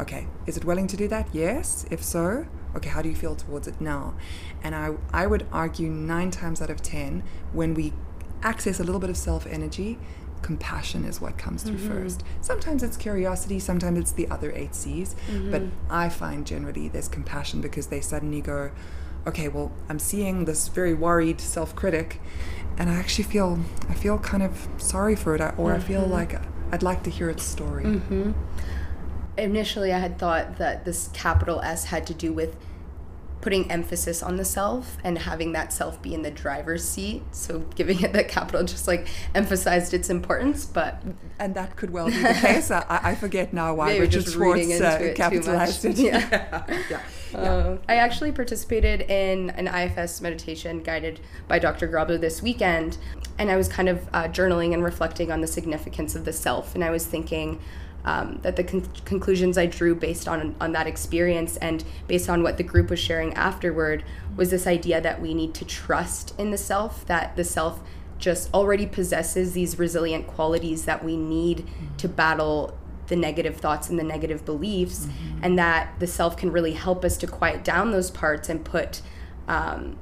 Okay, 0.00 0.26
is 0.46 0.56
it 0.56 0.64
willing 0.64 0.86
to 0.88 0.96
do 0.96 1.06
that? 1.08 1.28
Yes. 1.32 1.86
If 1.90 2.02
so, 2.02 2.46
okay, 2.74 2.90
how 2.90 3.00
do 3.00 3.08
you 3.08 3.14
feel 3.14 3.36
towards 3.36 3.68
it 3.68 3.80
now? 3.80 4.14
And 4.62 4.74
I, 4.74 4.94
I 5.12 5.26
would 5.26 5.46
argue 5.52 5.88
nine 5.88 6.30
times 6.30 6.60
out 6.60 6.70
of 6.70 6.82
ten, 6.82 7.22
when 7.52 7.74
we 7.74 7.92
access 8.42 8.80
a 8.80 8.84
little 8.84 9.00
bit 9.00 9.10
of 9.10 9.16
self 9.16 9.46
energy, 9.46 9.98
compassion 10.44 11.06
is 11.06 11.22
what 11.22 11.38
comes 11.38 11.62
through 11.62 11.78
mm-hmm. 11.78 12.02
first. 12.02 12.22
Sometimes 12.42 12.82
it's 12.82 12.98
curiosity, 12.98 13.58
sometimes 13.58 13.98
it's 13.98 14.12
the 14.12 14.28
other 14.28 14.52
eight 14.52 14.74
C's, 14.74 15.16
mm-hmm. 15.26 15.50
but 15.50 15.62
I 15.88 16.10
find 16.10 16.46
generally 16.46 16.88
there's 16.88 17.08
compassion 17.08 17.62
because 17.62 17.86
they 17.86 18.02
suddenly 18.02 18.42
go, 18.42 18.70
okay, 19.26 19.48
well, 19.48 19.72
I'm 19.88 19.98
seeing 19.98 20.44
this 20.44 20.68
very 20.68 20.92
worried 20.92 21.40
self 21.40 21.74
critic, 21.74 22.20
and 22.76 22.90
I 22.90 22.94
actually 22.94 23.24
feel 23.24 23.58
I 23.88 23.94
feel 23.94 24.18
kind 24.18 24.42
of 24.42 24.68
sorry 24.76 25.16
for 25.16 25.34
it, 25.34 25.40
or 25.58 25.72
I 25.72 25.78
feel 25.78 26.02
mm-hmm. 26.02 26.12
like 26.12 26.40
I'd 26.70 26.82
like 26.82 27.02
to 27.04 27.10
hear 27.10 27.30
its 27.30 27.42
story. 27.42 27.84
initially 29.36 29.92
I 29.92 29.98
had 29.98 30.18
thought 30.18 30.58
that 30.58 30.84
this 30.84 31.08
capital 31.12 31.60
S 31.62 31.86
had 31.86 32.06
to 32.08 32.14
do 32.14 32.32
with 32.32 32.56
putting 33.44 33.70
emphasis 33.70 34.22
on 34.22 34.38
the 34.38 34.44
self 34.44 34.96
and 35.04 35.18
having 35.18 35.52
that 35.52 35.70
self 35.70 36.00
be 36.00 36.14
in 36.14 36.22
the 36.22 36.30
driver's 36.30 36.82
seat. 36.82 37.22
So 37.30 37.58
giving 37.74 38.00
it 38.00 38.14
that 38.14 38.26
capital 38.26 38.64
just 38.64 38.88
like 38.88 39.06
emphasized 39.34 39.92
its 39.92 40.08
importance, 40.08 40.64
but 40.64 41.02
And 41.38 41.54
that 41.54 41.76
could 41.76 41.90
well 41.90 42.06
be 42.06 42.16
the 42.16 42.32
case. 42.32 42.70
I, 42.70 42.84
I 42.88 43.14
forget 43.14 43.52
now 43.52 43.74
why 43.74 43.98
Richard 43.98 44.24
just 44.24 44.32
Schwartz 44.32 44.80
uh, 44.80 45.12
capitalized 45.14 45.84
it. 45.84 45.98
Yeah. 46.04 46.64
yeah. 46.90 47.00
yeah. 47.32 47.38
Uh, 47.38 47.78
I 47.86 47.96
actually 47.96 48.32
participated 48.32 49.02
in 49.02 49.50
an 49.50 49.68
IFS 49.68 50.22
meditation 50.22 50.82
guided 50.82 51.20
by 51.46 51.58
Dr. 51.58 51.86
Grobler 51.86 52.18
this 52.18 52.40
weekend, 52.40 52.96
and 53.38 53.50
I 53.50 53.56
was 53.56 53.68
kind 53.68 53.90
of 53.90 54.08
uh, 54.14 54.24
journaling 54.28 54.72
and 54.72 54.82
reflecting 54.82 55.30
on 55.30 55.42
the 55.42 55.46
significance 55.46 56.14
of 56.14 56.24
the 56.24 56.32
self. 56.32 56.74
And 56.74 56.82
I 56.82 56.88
was 56.90 57.04
thinking 57.04 57.60
um, 58.04 58.38
that 58.42 58.56
the 58.56 58.64
con- 58.64 58.86
conclusions 59.04 59.56
I 59.56 59.66
drew 59.66 59.94
based 59.94 60.28
on 60.28 60.54
on 60.60 60.72
that 60.72 60.86
experience 60.86 61.56
and 61.58 61.82
based 62.06 62.28
on 62.28 62.42
what 62.42 62.56
the 62.58 62.62
group 62.62 62.90
was 62.90 62.98
sharing 62.98 63.32
afterward 63.34 64.04
was 64.36 64.50
this 64.50 64.66
idea 64.66 65.00
that 65.00 65.20
we 65.22 65.32
need 65.34 65.54
to 65.54 65.64
trust 65.64 66.38
in 66.38 66.50
the 66.50 66.58
self, 66.58 67.06
that 67.06 67.34
the 67.36 67.44
self 67.44 67.80
just 68.18 68.52
already 68.54 68.86
possesses 68.86 69.52
these 69.52 69.78
resilient 69.78 70.26
qualities 70.26 70.84
that 70.84 71.04
we 71.04 71.16
need 71.16 71.66
to 71.98 72.08
battle 72.08 72.76
the 73.08 73.16
negative 73.16 73.56
thoughts 73.58 73.90
and 73.90 73.98
the 73.98 74.02
negative 74.04 74.44
beliefs, 74.46 75.06
and 75.42 75.58
that 75.58 75.92
the 75.98 76.06
self 76.06 76.36
can 76.36 76.50
really 76.50 76.72
help 76.72 77.04
us 77.04 77.16
to 77.18 77.26
quiet 77.26 77.62
down 77.62 77.90
those 77.90 78.10
parts 78.10 78.48
and 78.48 78.64
put, 78.64 79.02
um, 79.46 79.96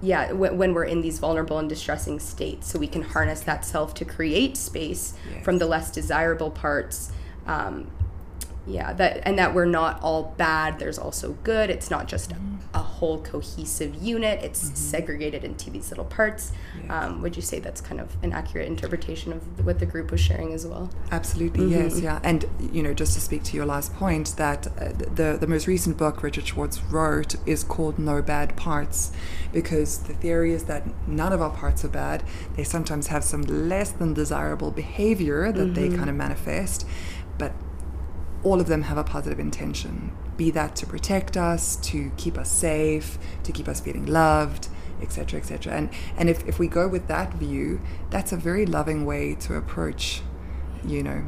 yeah, 0.00 0.28
w- 0.28 0.54
when 0.54 0.72
we're 0.72 0.84
in 0.84 1.02
these 1.02 1.18
vulnerable 1.18 1.58
and 1.58 1.68
distressing 1.68 2.18
states, 2.18 2.70
so 2.72 2.78
we 2.78 2.86
can 2.86 3.02
harness 3.02 3.40
that 3.42 3.64
self 3.66 3.92
to 3.94 4.04
create 4.06 4.56
space 4.56 5.12
Yes. 5.30 5.44
from 5.44 5.58
the 5.58 5.66
less 5.66 5.90
desirable 5.90 6.50
parts. 6.50 7.12
Um, 7.46 7.90
yeah, 8.64 8.92
that 8.92 9.22
and 9.26 9.36
that 9.40 9.54
we're 9.54 9.64
not 9.64 10.00
all 10.02 10.34
bad. 10.36 10.78
There's 10.78 10.98
also 10.98 11.32
good. 11.42 11.68
It's 11.70 11.90
not 11.90 12.06
just 12.06 12.30
Mm-hmm. 12.30 12.78
a 12.78 12.78
whole 12.78 13.20
cohesive 13.22 13.96
unit. 13.96 14.40
It's 14.42 14.78
segregated 14.78 15.42
into 15.44 15.68
these 15.68 15.90
little 15.90 16.04
parts. 16.04 16.52
Um, 16.88 17.20
would 17.20 17.34
you 17.36 17.42
say 17.42 17.58
that's 17.58 17.80
kind 17.80 18.00
of 18.00 18.16
an 18.22 18.32
accurate 18.32 18.66
interpretation 18.68 19.32
of 19.32 19.66
what 19.66 19.78
the 19.80 19.84
group 19.84 20.10
was 20.12 20.20
sharing 20.20 20.52
as 20.54 20.64
well? 20.64 20.88
Absolutely, 21.10 21.66
yes, 21.66 22.00
yeah. 22.00 22.20
And, 22.22 22.44
you 22.72 22.82
know, 22.82 22.94
just 22.94 23.14
to 23.14 23.20
speak 23.20 23.42
to 23.44 23.56
your 23.56 23.66
last 23.66 23.92
point, 23.96 24.36
that 24.36 24.68
uh, 24.68 24.92
the, 24.92 25.36
the 25.38 25.46
most 25.48 25.66
recent 25.66 25.96
book 25.98 26.22
Richard 26.22 26.46
Schwartz 26.46 26.80
wrote 26.84 27.34
is 27.46 27.64
called 27.64 27.98
No 27.98 28.22
Bad 28.22 28.56
Parts 28.56 29.10
because 29.52 29.98
the 29.98 30.14
theory 30.14 30.52
is 30.52 30.64
that 30.64 30.84
none 31.06 31.32
of 31.32 31.42
our 31.42 31.50
parts 31.50 31.84
are 31.84 31.88
bad. 31.88 32.22
They 32.56 32.64
sometimes 32.64 33.08
have 33.08 33.24
some 33.24 33.42
less 33.42 33.90
than 33.90 34.14
desirable 34.14 34.70
behavior 34.70 35.50
that 35.52 35.74
they 35.74 35.88
kind 35.90 36.08
of 36.08 36.16
manifest, 36.16 36.86
but 37.38 37.52
all 38.42 38.60
of 38.60 38.66
them 38.66 38.82
have 38.82 38.98
a 38.98 39.04
positive 39.04 39.38
intention. 39.38 40.12
Be 40.36 40.50
that 40.50 40.74
to 40.76 40.86
protect 40.86 41.36
us 41.36 41.76
to 41.76 42.10
keep 42.16 42.38
us 42.38 42.50
safe 42.50 43.18
to 43.44 43.52
keep 43.52 43.68
us 43.68 43.80
feeling 43.80 44.06
loved 44.06 44.68
etc 45.02 45.40
etc 45.40 45.72
and 45.72 45.90
and 46.16 46.30
if, 46.30 46.46
if 46.46 46.58
we 46.58 46.68
go 46.68 46.88
with 46.88 47.08
that 47.08 47.34
view 47.34 47.80
that's 48.10 48.32
a 48.32 48.36
very 48.36 48.64
loving 48.64 49.04
way 49.04 49.34
to 49.34 49.54
approach 49.56 50.22
you 50.84 51.02
know 51.02 51.22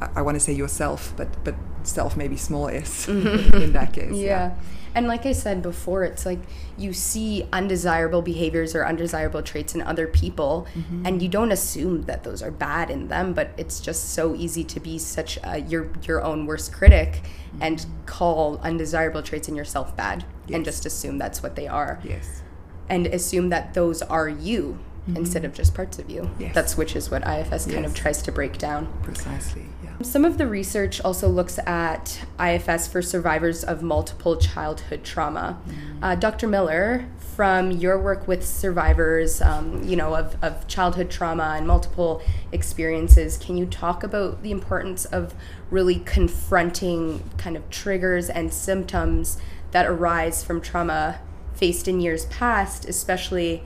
i, 0.00 0.08
I 0.16 0.22
want 0.22 0.36
to 0.36 0.40
say 0.40 0.52
yourself 0.52 1.14
but 1.16 1.42
but 1.42 1.54
self 1.86 2.16
maybe 2.16 2.36
small 2.36 2.66
mm-hmm. 2.66 2.76
s 2.76 3.08
in 3.62 3.72
that 3.72 3.92
case 3.92 4.12
Yeah. 4.12 4.54
And 4.94 5.08
like 5.08 5.26
I 5.26 5.32
said 5.32 5.60
before, 5.60 6.04
it's 6.04 6.24
like 6.24 6.38
you 6.78 6.92
see 6.92 7.48
undesirable 7.52 8.22
behaviors 8.22 8.76
or 8.76 8.86
undesirable 8.86 9.42
traits 9.42 9.74
in 9.74 9.82
other 9.82 10.06
people, 10.06 10.68
mm-hmm. 10.72 11.04
and 11.04 11.20
you 11.20 11.28
don't 11.28 11.50
assume 11.50 12.02
that 12.02 12.22
those 12.22 12.42
are 12.42 12.52
bad 12.52 12.90
in 12.90 13.08
them. 13.08 13.32
But 13.32 13.50
it's 13.56 13.80
just 13.80 14.10
so 14.10 14.36
easy 14.36 14.62
to 14.62 14.78
be 14.78 14.98
such 14.98 15.38
a, 15.42 15.62
your 15.62 15.90
your 16.06 16.22
own 16.22 16.46
worst 16.46 16.72
critic 16.72 17.22
mm-hmm. 17.22 17.62
and 17.62 17.86
call 18.06 18.58
undesirable 18.58 19.22
traits 19.22 19.48
in 19.48 19.56
yourself 19.56 19.96
bad, 19.96 20.24
and 20.52 20.64
just 20.64 20.86
assume 20.86 21.18
that's 21.18 21.42
what 21.42 21.56
they 21.56 21.66
are, 21.66 22.00
yes. 22.04 22.42
And 22.88 23.08
assume 23.08 23.48
that 23.48 23.74
those 23.74 24.00
are 24.00 24.28
you 24.28 24.78
instead 25.08 25.44
of 25.44 25.52
just 25.52 25.74
parts 25.74 25.98
of 25.98 26.10
you. 26.10 26.30
Yes. 26.38 26.54
That's 26.54 26.76
which 26.76 26.96
is 26.96 27.10
what 27.10 27.22
IFS 27.26 27.66
kind 27.66 27.84
of 27.84 27.94
tries 27.94 28.22
to 28.22 28.32
break 28.32 28.58
down. 28.58 28.88
precisely 29.02 29.66
yeah 29.82 29.90
Some 30.02 30.24
of 30.24 30.38
the 30.38 30.46
research 30.46 31.00
also 31.02 31.28
looks 31.28 31.58
at 31.66 32.24
IFS 32.40 32.88
for 32.88 33.02
survivors 33.02 33.64
of 33.64 33.82
multiple 33.82 34.36
childhood 34.36 35.04
trauma. 35.04 35.60
Uh, 36.02 36.14
Dr. 36.14 36.48
Miller, 36.48 37.06
from 37.36 37.70
your 37.70 37.98
work 37.98 38.26
with 38.28 38.46
survivors, 38.46 39.42
um, 39.42 39.82
you 39.82 39.96
know, 39.96 40.14
of, 40.14 40.36
of 40.42 40.66
childhood 40.68 41.10
trauma 41.10 41.54
and 41.56 41.66
multiple 41.66 42.22
experiences, 42.52 43.36
can 43.36 43.56
you 43.56 43.66
talk 43.66 44.02
about 44.04 44.42
the 44.42 44.50
importance 44.50 45.04
of 45.06 45.34
really 45.70 45.98
confronting 46.00 47.28
kind 47.36 47.56
of 47.56 47.68
triggers 47.70 48.30
and 48.30 48.54
symptoms 48.54 49.36
that 49.72 49.86
arise 49.86 50.44
from 50.44 50.60
trauma 50.60 51.18
faced 51.54 51.88
in 51.88 52.00
years 52.00 52.26
past, 52.26 52.88
especially 52.88 53.62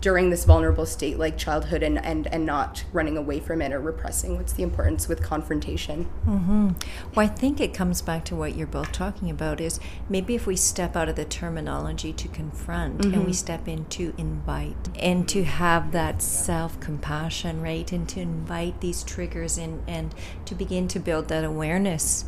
during 0.00 0.30
this 0.30 0.44
vulnerable 0.44 0.86
state 0.86 1.18
like 1.18 1.36
childhood 1.36 1.82
and, 1.82 2.02
and, 2.04 2.26
and 2.28 2.44
not 2.44 2.84
running 2.92 3.16
away 3.16 3.40
from 3.40 3.62
it 3.62 3.72
or 3.72 3.80
repressing? 3.80 4.36
What's 4.36 4.52
the 4.52 4.62
importance 4.62 5.08
with 5.08 5.22
confrontation? 5.22 6.08
Mm-hmm. 6.26 6.70
Well, 7.14 7.26
I 7.26 7.28
think 7.28 7.60
it 7.60 7.74
comes 7.74 8.02
back 8.02 8.24
to 8.26 8.36
what 8.36 8.56
you're 8.56 8.66
both 8.66 8.92
talking 8.92 9.30
about 9.30 9.60
is 9.60 9.80
maybe 10.08 10.34
if 10.34 10.46
we 10.46 10.56
step 10.56 10.96
out 10.96 11.08
of 11.08 11.16
the 11.16 11.24
terminology 11.24 12.12
to 12.12 12.28
confront 12.28 12.98
mm-hmm. 12.98 13.14
and 13.14 13.26
we 13.26 13.32
step 13.32 13.68
into 13.68 14.14
invite 14.18 14.76
and 14.98 15.28
to 15.28 15.44
have 15.44 15.92
that 15.92 16.22
self 16.22 16.78
compassion, 16.80 17.62
right? 17.62 17.90
And 17.92 18.08
to 18.10 18.20
invite 18.20 18.80
these 18.80 19.02
triggers 19.02 19.58
in 19.58 19.82
and 19.86 20.14
to 20.44 20.54
begin 20.54 20.88
to 20.88 20.98
build 20.98 21.28
that 21.28 21.44
awareness 21.44 22.24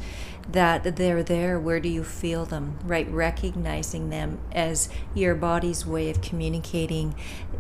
that 0.52 0.96
they're 0.96 1.22
there. 1.22 1.58
Where 1.58 1.80
do 1.80 1.88
you 1.88 2.04
feel 2.04 2.44
them? 2.44 2.78
Right? 2.84 3.08
Recognizing 3.10 4.10
them 4.10 4.38
as 4.52 4.88
your 5.14 5.34
body's 5.34 5.86
way 5.86 6.10
of 6.10 6.20
communicating. 6.20 7.14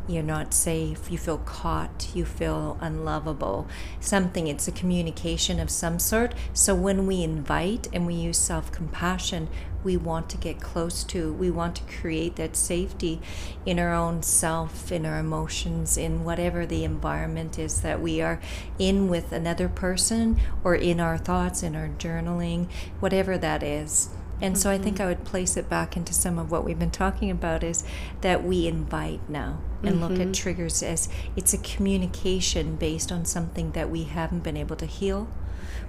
You're 0.08 0.22
not 0.22 0.52
safe. 0.52 1.10
You 1.10 1.18
feel 1.18 1.38
caught. 1.38 2.10
You 2.14 2.24
feel 2.24 2.76
unlovable. 2.80 3.68
Something. 4.00 4.46
It's 4.46 4.66
a 4.66 4.72
communication 4.72 5.60
of 5.60 5.70
some 5.70 5.98
sort. 5.98 6.34
So 6.52 6.74
when 6.74 7.06
we 7.06 7.22
invite 7.22 7.88
and 7.92 8.06
we 8.06 8.14
use 8.14 8.38
self 8.38 8.72
compassion, 8.72 9.48
we 9.82 9.96
want 9.96 10.28
to 10.30 10.36
get 10.36 10.60
close 10.60 11.04
to. 11.04 11.32
We 11.32 11.50
want 11.50 11.76
to 11.76 12.00
create 12.00 12.36
that 12.36 12.56
safety 12.56 13.20
in 13.64 13.78
our 13.78 13.94
own 13.94 14.22
self, 14.22 14.92
in 14.92 15.06
our 15.06 15.18
emotions, 15.18 15.96
in 15.96 16.24
whatever 16.24 16.66
the 16.66 16.84
environment 16.84 17.58
is 17.58 17.82
that 17.82 18.00
we 18.00 18.20
are 18.20 18.40
in 18.78 19.08
with 19.08 19.32
another 19.32 19.68
person 19.68 20.38
or 20.64 20.74
in 20.74 21.00
our 21.00 21.18
thoughts, 21.18 21.62
in 21.62 21.74
our 21.74 21.88
journaling, 21.88 22.68
whatever 23.00 23.38
that 23.38 23.62
is. 23.62 24.10
And 24.42 24.56
so 24.56 24.70
I 24.70 24.78
think 24.78 24.96
mm-hmm. 24.96 25.04
I 25.04 25.08
would 25.08 25.24
place 25.24 25.56
it 25.56 25.68
back 25.68 25.96
into 25.96 26.14
some 26.14 26.38
of 26.38 26.50
what 26.50 26.64
we've 26.64 26.78
been 26.78 26.90
talking 26.90 27.30
about 27.30 27.62
is 27.62 27.84
that 28.22 28.44
we 28.44 28.66
invite 28.66 29.28
now 29.28 29.60
and 29.82 29.96
mm-hmm. 29.96 30.02
look 30.02 30.12
at 30.12 30.18
mm-hmm. 30.18 30.32
triggers 30.32 30.82
as 30.82 31.08
it's 31.36 31.52
a 31.52 31.58
communication 31.58 32.76
based 32.76 33.12
on 33.12 33.24
something 33.24 33.72
that 33.72 33.90
we 33.90 34.04
haven't 34.04 34.40
been 34.40 34.56
able 34.56 34.76
to 34.76 34.86
heal. 34.86 35.28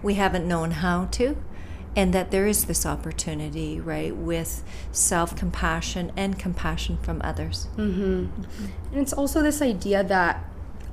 We 0.04 0.16
haven't 0.16 0.48
known 0.48 0.72
how 0.72 1.06
to 1.06 1.38
and 1.96 2.14
that 2.14 2.32
there 2.32 2.48
is 2.48 2.66
this 2.66 2.86
opportunity, 2.86 3.80
right, 3.80 4.16
with 4.16 4.64
self 4.92 5.36
compassion 5.36 6.12
and 6.16 6.40
compassion 6.40 6.98
from 7.02 7.22
others. 7.24 7.68
Mm-hmm. 7.76 8.28
And 8.92 9.02
it's 9.02 9.14
also 9.14 9.42
this 9.42 9.62
idea 9.62 10.04
that 10.04 10.46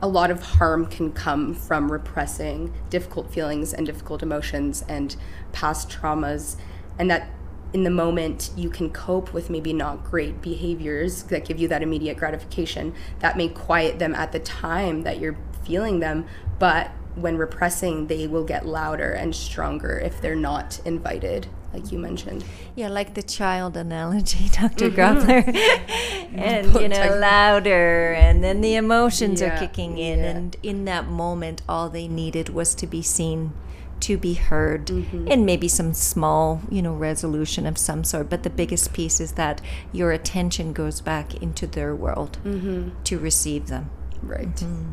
a 0.02 0.08
lot 0.08 0.30
of 0.30 0.42
harm 0.42 0.86
can 0.86 1.12
come 1.12 1.54
from 1.54 1.90
repressing 1.90 2.72
difficult 2.90 3.32
feelings 3.32 3.72
and 3.72 3.86
difficult 3.86 4.22
emotions 4.22 4.84
and 4.88 5.16
past 5.52 5.88
traumas, 5.88 6.56
and 6.98 7.10
that 7.10 7.30
in 7.72 7.82
the 7.82 7.90
moment 7.90 8.50
you 8.56 8.70
can 8.70 8.90
cope 8.90 9.32
with 9.32 9.50
maybe 9.50 9.72
not 9.72 10.04
great 10.04 10.40
behaviors 10.40 11.24
that 11.24 11.44
give 11.44 11.58
you 11.58 11.68
that 11.68 11.82
immediate 11.82 12.16
gratification 12.16 12.94
that 13.20 13.36
may 13.36 13.48
quiet 13.48 13.98
them 13.98 14.14
at 14.14 14.32
the 14.32 14.38
time 14.38 15.02
that 15.02 15.18
you're 15.18 15.36
feeling 15.64 16.00
them, 16.00 16.26
but 16.58 16.90
when 17.14 17.36
repressing, 17.36 18.06
they 18.06 18.26
will 18.26 18.44
get 18.44 18.64
louder 18.64 19.10
and 19.12 19.34
stronger 19.34 19.98
if 19.98 20.20
they're 20.20 20.36
not 20.36 20.80
invited, 20.84 21.48
like 21.72 21.90
you 21.90 21.98
mentioned. 21.98 22.44
Yeah, 22.74 22.88
like 22.88 23.14
the 23.14 23.22
child 23.22 23.76
analogy, 23.76 24.48
Dr. 24.52 24.90
Mm-hmm. 24.90 26.36
and, 26.38 26.74
you 26.74 26.88
know, 26.88 27.18
louder, 27.20 28.12
and 28.12 28.42
then 28.42 28.60
the 28.60 28.76
emotions 28.76 29.40
yeah, 29.40 29.56
are 29.56 29.58
kicking 29.58 29.98
in. 29.98 30.20
Yeah. 30.20 30.26
And 30.26 30.56
in 30.62 30.84
that 30.84 31.08
moment, 31.08 31.62
all 31.68 31.88
they 31.88 32.08
needed 32.08 32.50
was 32.50 32.74
to 32.76 32.86
be 32.86 33.02
seen 33.02 33.52
to 34.00 34.16
be 34.16 34.34
heard 34.34 34.86
mm-hmm. 34.86 35.28
and 35.30 35.44
maybe 35.44 35.68
some 35.68 35.92
small 35.92 36.60
you 36.70 36.82
know 36.82 36.94
resolution 36.94 37.66
of 37.66 37.78
some 37.78 38.04
sort 38.04 38.28
but 38.28 38.42
the 38.42 38.50
biggest 38.50 38.92
piece 38.92 39.20
is 39.20 39.32
that 39.32 39.60
your 39.92 40.12
attention 40.12 40.72
goes 40.72 41.00
back 41.00 41.34
into 41.42 41.66
their 41.66 41.94
world 41.94 42.38
mm-hmm. 42.44 42.88
to 43.04 43.18
receive 43.18 43.68
them 43.68 43.90
right 44.22 44.56
mm-hmm. 44.56 44.92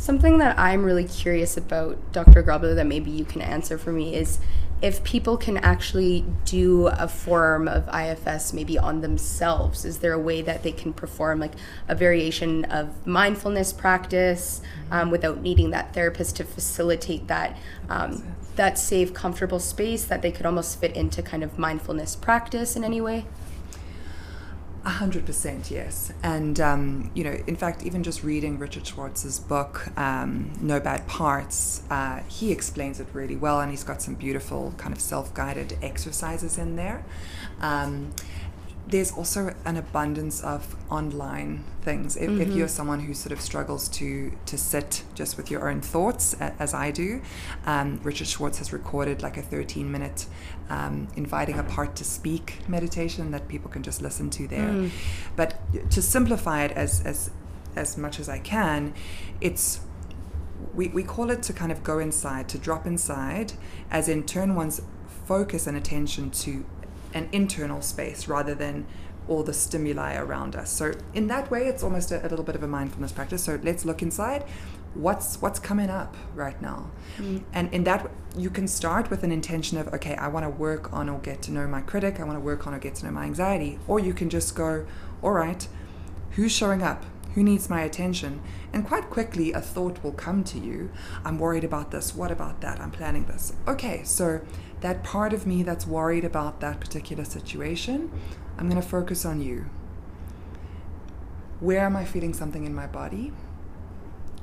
Something 0.00 0.38
that 0.38 0.58
I'm 0.58 0.82
really 0.82 1.04
curious 1.04 1.58
about, 1.58 2.10
Dr. 2.10 2.42
Grobler, 2.42 2.74
that 2.74 2.86
maybe 2.86 3.10
you 3.10 3.26
can 3.26 3.42
answer 3.42 3.76
for 3.76 3.92
me 3.92 4.14
is 4.14 4.38
if 4.82 5.04
people 5.04 5.36
can 5.36 5.58
actually 5.58 6.24
do 6.44 6.86
a 6.88 7.06
form 7.06 7.68
of 7.68 7.88
IFS 7.88 8.52
maybe 8.52 8.78
on 8.78 9.02
themselves. 9.02 9.84
Is 9.84 9.98
there 9.98 10.12
a 10.12 10.18
way 10.18 10.40
that 10.42 10.62
they 10.62 10.72
can 10.72 10.92
perform 10.92 11.38
like 11.38 11.52
a 11.86 11.94
variation 11.94 12.64
of 12.66 13.06
mindfulness 13.06 13.72
practice 13.72 14.62
um, 14.90 15.10
without 15.10 15.42
needing 15.42 15.70
that 15.70 15.92
therapist 15.92 16.36
to 16.36 16.44
facilitate 16.44 17.26
that? 17.28 17.56
Um, 17.88 18.34
that 18.56 18.78
safe, 18.78 19.14
comfortable 19.14 19.58
space 19.58 20.04
that 20.04 20.20
they 20.20 20.30
could 20.30 20.44
almost 20.44 20.78
fit 20.78 20.94
into 20.94 21.22
kind 21.22 21.42
of 21.42 21.58
mindfulness 21.58 22.14
practice 22.14 22.76
in 22.76 22.84
any 22.84 23.00
way? 23.00 23.24
Hundred 24.82 25.26
percent, 25.26 25.70
yes. 25.70 26.10
And 26.22 26.58
um, 26.58 27.10
you 27.12 27.22
know, 27.22 27.36
in 27.46 27.54
fact, 27.54 27.84
even 27.84 28.02
just 28.02 28.24
reading 28.24 28.58
Richard 28.58 28.86
Schwartz's 28.86 29.38
book, 29.38 29.88
um, 29.98 30.52
"No 30.58 30.80
Bad 30.80 31.06
Parts," 31.06 31.82
uh, 31.90 32.20
he 32.28 32.50
explains 32.50 32.98
it 32.98 33.06
really 33.12 33.36
well, 33.36 33.60
and 33.60 33.70
he's 33.70 33.84
got 33.84 34.00
some 34.00 34.14
beautiful 34.14 34.72
kind 34.78 34.94
of 34.94 35.00
self-guided 35.00 35.76
exercises 35.82 36.56
in 36.56 36.76
there. 36.76 37.04
Um, 37.60 38.12
there's 38.90 39.12
also 39.12 39.54
an 39.64 39.76
abundance 39.76 40.42
of 40.42 40.76
online 40.90 41.64
things. 41.82 42.16
If, 42.16 42.30
mm-hmm. 42.30 42.40
if, 42.40 42.48
you're 42.48 42.68
someone 42.68 43.00
who 43.00 43.14
sort 43.14 43.32
of 43.32 43.40
struggles 43.40 43.88
to 43.90 44.32
to 44.46 44.58
sit 44.58 45.04
just 45.14 45.36
with 45.36 45.50
your 45.50 45.68
own 45.68 45.80
thoughts, 45.80 46.34
as 46.34 46.74
I 46.74 46.90
do, 46.90 47.22
um, 47.66 48.00
Richard 48.02 48.26
Schwartz 48.26 48.58
has 48.58 48.72
recorded 48.72 49.22
like 49.22 49.36
a 49.36 49.42
13 49.42 49.90
minute 49.90 50.26
um, 50.68 51.08
inviting 51.16 51.58
a 51.58 51.62
part 51.62 51.96
to 51.96 52.04
speak 52.04 52.68
meditation 52.68 53.30
that 53.30 53.48
people 53.48 53.70
can 53.70 53.82
just 53.82 54.02
listen 54.02 54.30
to 54.30 54.46
there. 54.46 54.68
Mm. 54.68 54.90
But 55.36 55.58
to 55.90 56.02
simplify 56.02 56.64
it 56.64 56.72
as 56.72 57.04
as 57.04 57.30
as 57.76 57.96
much 57.96 58.18
as 58.18 58.28
I 58.28 58.38
can, 58.38 58.94
it's 59.40 59.80
we, 60.74 60.88
we 60.88 61.02
call 61.02 61.30
it 61.30 61.42
to 61.44 61.52
kind 61.52 61.72
of 61.72 61.82
go 61.82 61.98
inside, 61.98 62.48
to 62.50 62.58
drop 62.58 62.86
inside, 62.86 63.54
as 63.90 64.08
in 64.08 64.24
turn 64.24 64.54
one's 64.54 64.82
focus 65.26 65.66
and 65.66 65.76
attention 65.76 66.30
to 66.30 66.64
an 67.14 67.28
internal 67.32 67.82
space 67.82 68.28
rather 68.28 68.54
than 68.54 68.86
all 69.28 69.42
the 69.42 69.52
stimuli 69.52 70.16
around 70.16 70.56
us. 70.56 70.70
So 70.70 70.92
in 71.14 71.28
that 71.28 71.50
way, 71.50 71.66
it's 71.66 71.82
almost 71.82 72.10
a, 72.10 72.20
a, 72.20 72.28
little 72.28 72.44
bit 72.44 72.56
of 72.56 72.62
a 72.62 72.66
mindfulness 72.66 73.12
practice. 73.12 73.44
So 73.44 73.60
let's 73.62 73.84
look 73.84 74.02
inside. 74.02 74.44
What's 74.94 75.40
what's 75.40 75.60
coming 75.60 75.88
up 75.88 76.16
right 76.34 76.60
now? 76.60 76.90
Mm. 77.16 77.44
And 77.52 77.72
in 77.72 77.84
that, 77.84 78.10
you 78.36 78.50
can 78.50 78.66
start 78.66 79.08
with 79.08 79.22
an 79.22 79.30
intention 79.30 79.78
of 79.78 79.86
okay, 79.94 80.16
I 80.16 80.26
want 80.26 80.44
to 80.44 80.50
work 80.50 80.92
on 80.92 81.08
or 81.08 81.20
get 81.20 81.42
to 81.42 81.52
know 81.52 81.68
my 81.68 81.80
critic. 81.80 82.18
I 82.18 82.24
want 82.24 82.36
to 82.36 82.40
work 82.40 82.66
on 82.66 82.74
or 82.74 82.80
get 82.80 82.96
to 82.96 83.06
know 83.06 83.12
my 83.12 83.24
anxiety. 83.24 83.78
Or 83.86 84.00
you 84.00 84.12
can 84.12 84.30
just 84.30 84.56
go, 84.56 84.84
all 85.22 85.32
right, 85.32 85.66
who's 86.32 86.50
showing 86.50 86.82
up? 86.82 87.04
Who 87.34 87.44
needs 87.44 87.70
my 87.70 87.82
attention? 87.82 88.42
And 88.72 88.84
quite 88.84 89.08
quickly, 89.08 89.52
a 89.52 89.60
thought 89.60 90.02
will 90.02 90.12
come 90.12 90.42
to 90.44 90.58
you. 90.58 90.90
I'm 91.24 91.38
worried 91.38 91.62
about 91.62 91.92
this. 91.92 92.12
What 92.12 92.32
about 92.32 92.60
that? 92.62 92.80
I'm 92.80 92.90
planning 92.90 93.26
this. 93.26 93.52
Okay, 93.68 94.02
so 94.02 94.40
that 94.80 95.02
part 95.04 95.32
of 95.32 95.46
me 95.46 95.62
that's 95.62 95.86
worried 95.86 96.24
about 96.24 96.60
that 96.60 96.80
particular 96.80 97.24
situation, 97.24 98.10
I'm 98.58 98.68
going 98.68 98.80
to 98.80 98.86
focus 98.86 99.24
on 99.24 99.40
you. 99.40 99.66
Where 101.60 101.80
am 101.80 101.96
I 101.96 102.04
feeling 102.04 102.32
something 102.32 102.64
in 102.64 102.74
my 102.74 102.86
body? 102.86 103.32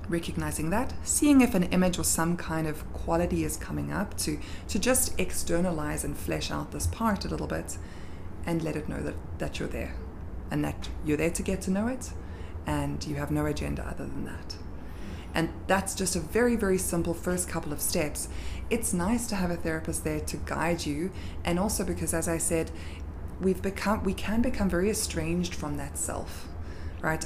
Recognizing 0.08 0.69
that, 0.69 0.93
seeing 1.04 1.41
if 1.41 1.56
an 1.56 1.63
image 1.63 2.00
or 2.00 2.04
some 2.04 2.38
kind 2.38 2.67
of 2.67 2.91
quality 2.93 3.43
is 3.43 3.58
coming 3.58 3.91
up 3.91 4.15
to, 4.19 4.39
to 4.69 4.80
just 4.80 5.19
externalize 5.19 6.04
and 6.04 6.15
flesh 6.15 6.52
out 6.52 6.71
this 6.71 6.88
part 6.88 7.26
a 7.26 7.28
little 7.28 7.47
bit 7.47 7.78
and 8.45 8.63
let 8.63 8.76
it 8.76 8.88
know 8.88 9.02
that, 9.02 9.15
that 9.39 9.60
you're 9.60 9.67
there 9.67 9.95
and 10.50 10.63
that 10.63 10.89
you're 11.06 11.17
there 11.17 11.32
to 11.32 11.43
get 11.43 11.62
to 11.62 11.71
know 11.71 11.88
it 11.88 12.12
and 12.65 13.06
you 13.06 13.15
have 13.15 13.32
no 13.32 13.45
agenda 13.45 13.84
other 13.84 14.06
than 14.06 14.26
that. 14.26 14.56
And 15.38 15.50
that's 15.67 15.93
just 15.93 16.15
a 16.15 16.19
very, 16.19 16.56
very 16.56 16.80
simple 16.80 17.13
first 17.13 17.47
couple 17.47 17.71
of 17.71 17.80
steps. 17.80 18.28
It's 18.71 18.91
nice 18.91 19.28
to 19.28 19.36
have 19.36 19.52
a 19.52 19.56
therapist 19.56 20.04
there 20.04 20.19
to 20.19 20.38
guide 20.38 20.88
you, 20.88 21.12
and 21.45 21.60
also 21.60 21.86
because, 21.86 22.12
as 22.12 22.28
I 22.28 22.39
said, 22.39 22.71
we've 23.39 23.62
become 23.62 24.04
we 24.04 24.15
can 24.15 24.41
become 24.41 24.67
very 24.67 24.89
estranged 24.89 25.54
from 25.54 25.78
that 25.78 25.95
self, 25.95 26.47
right? 27.02 27.23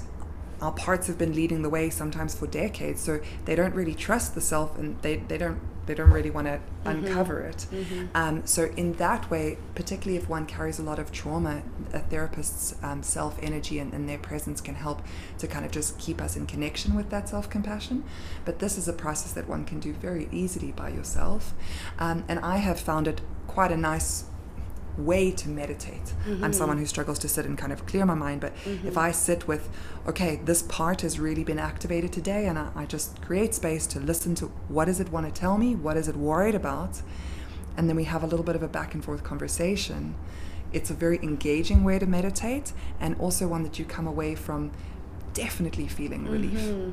Our 0.61 0.73
parts 0.73 1.07
have 1.07 1.17
been 1.17 1.33
leading 1.33 1.61
the 1.61 1.69
way 1.69 1.89
sometimes 1.89 2.35
for 2.35 2.47
decades, 2.47 2.99
so 2.99 3.21
they 3.45 3.55
don't 3.55 3.73
really 3.73 3.95
trust 3.95 4.35
the 4.35 4.41
self, 4.41 4.77
and 4.77 5.01
they, 5.01 5.15
they 5.15 5.37
don't 5.37 5.61
they 5.85 5.93
don't 5.93 6.11
really 6.11 6.29
want 6.29 6.47
to 6.47 6.53
mm-hmm. 6.53 6.87
uncover 6.87 7.41
it. 7.41 7.65
Mm-hmm. 7.71 8.05
Um, 8.15 8.45
so 8.45 8.71
in 8.77 8.93
that 8.93 9.29
way, 9.29 9.57
particularly 9.75 10.17
if 10.17 10.29
one 10.29 10.45
carries 10.45 10.79
a 10.79 10.83
lot 10.83 10.99
of 10.99 11.11
trauma, 11.11 11.63
a 11.93 11.99
therapist's 11.99 12.75
um, 12.83 13.03
self 13.03 13.37
energy 13.41 13.79
and, 13.79 13.93
and, 13.93 14.07
their 14.07 14.17
presence 14.17 14.61
can 14.61 14.75
help 14.75 15.01
to 15.37 15.47
kind 15.47 15.65
of 15.65 15.71
just 15.71 15.97
keep 15.99 16.21
us 16.21 16.35
in 16.35 16.45
connection 16.45 16.95
with 16.95 17.09
that 17.09 17.29
self 17.29 17.49
compassion. 17.49 18.03
But 18.45 18.59
this 18.59 18.77
is 18.77 18.87
a 18.87 18.93
process 18.93 19.33
that 19.33 19.47
one 19.47 19.65
can 19.65 19.79
do 19.79 19.93
very 19.93 20.27
easily 20.31 20.71
by 20.71 20.89
yourself, 20.89 21.53
um, 21.99 22.23
and 22.27 22.39
I 22.39 22.57
have 22.57 22.79
found 22.79 23.07
it 23.07 23.21
quite 23.47 23.71
a 23.71 23.77
nice 23.77 24.25
way 24.97 25.31
to 25.31 25.49
meditate. 25.49 26.13
Mm-hmm. 26.25 26.43
I'm 26.43 26.53
someone 26.53 26.77
who 26.77 26.85
struggles 26.85 27.19
to 27.19 27.27
sit 27.27 27.45
and 27.45 27.57
kind 27.57 27.71
of 27.71 27.85
clear 27.85 28.05
my 28.05 28.13
mind, 28.13 28.41
but 28.41 28.55
mm-hmm. 28.57 28.87
if 28.87 28.97
I 28.97 29.11
sit 29.11 29.47
with, 29.47 29.69
okay, 30.07 30.39
this 30.43 30.61
part 30.63 31.01
has 31.01 31.19
really 31.19 31.43
been 31.43 31.59
activated 31.59 32.11
today, 32.11 32.47
and 32.47 32.57
I, 32.59 32.71
I, 32.75 32.85
just 32.85 33.21
create 33.21 33.53
space 33.53 33.87
to 33.87 33.99
listen 33.99 34.35
to 34.35 34.47
what 34.67 34.85
does 34.85 34.99
it 34.99 35.11
want 35.11 35.33
to 35.33 35.39
tell 35.39 35.57
me, 35.57 35.75
what 35.75 35.97
is 35.97 36.07
it 36.07 36.15
worried 36.15 36.55
about, 36.55 37.01
and 37.77 37.87
then 37.87 37.95
we 37.95 38.03
have 38.05 38.23
a 38.23 38.27
little 38.27 38.45
bit 38.45 38.55
of 38.55 38.63
a 38.63 38.67
back 38.67 38.93
and 38.93 39.03
forth 39.03 39.23
conversation. 39.23 40.15
It's 40.73 40.89
a 40.89 40.93
very 40.93 41.17
engaging 41.23 41.83
way 41.83 41.99
to 41.99 42.05
meditate, 42.05 42.73
and 42.99 43.15
also 43.19 43.47
one 43.47 43.63
that 43.63 43.79
you 43.79 43.85
come 43.85 44.07
away 44.07 44.35
from 44.35 44.71
definitely 45.33 45.87
feeling 45.87 46.27
relief. 46.27 46.59
Mm-hmm. 46.59 46.91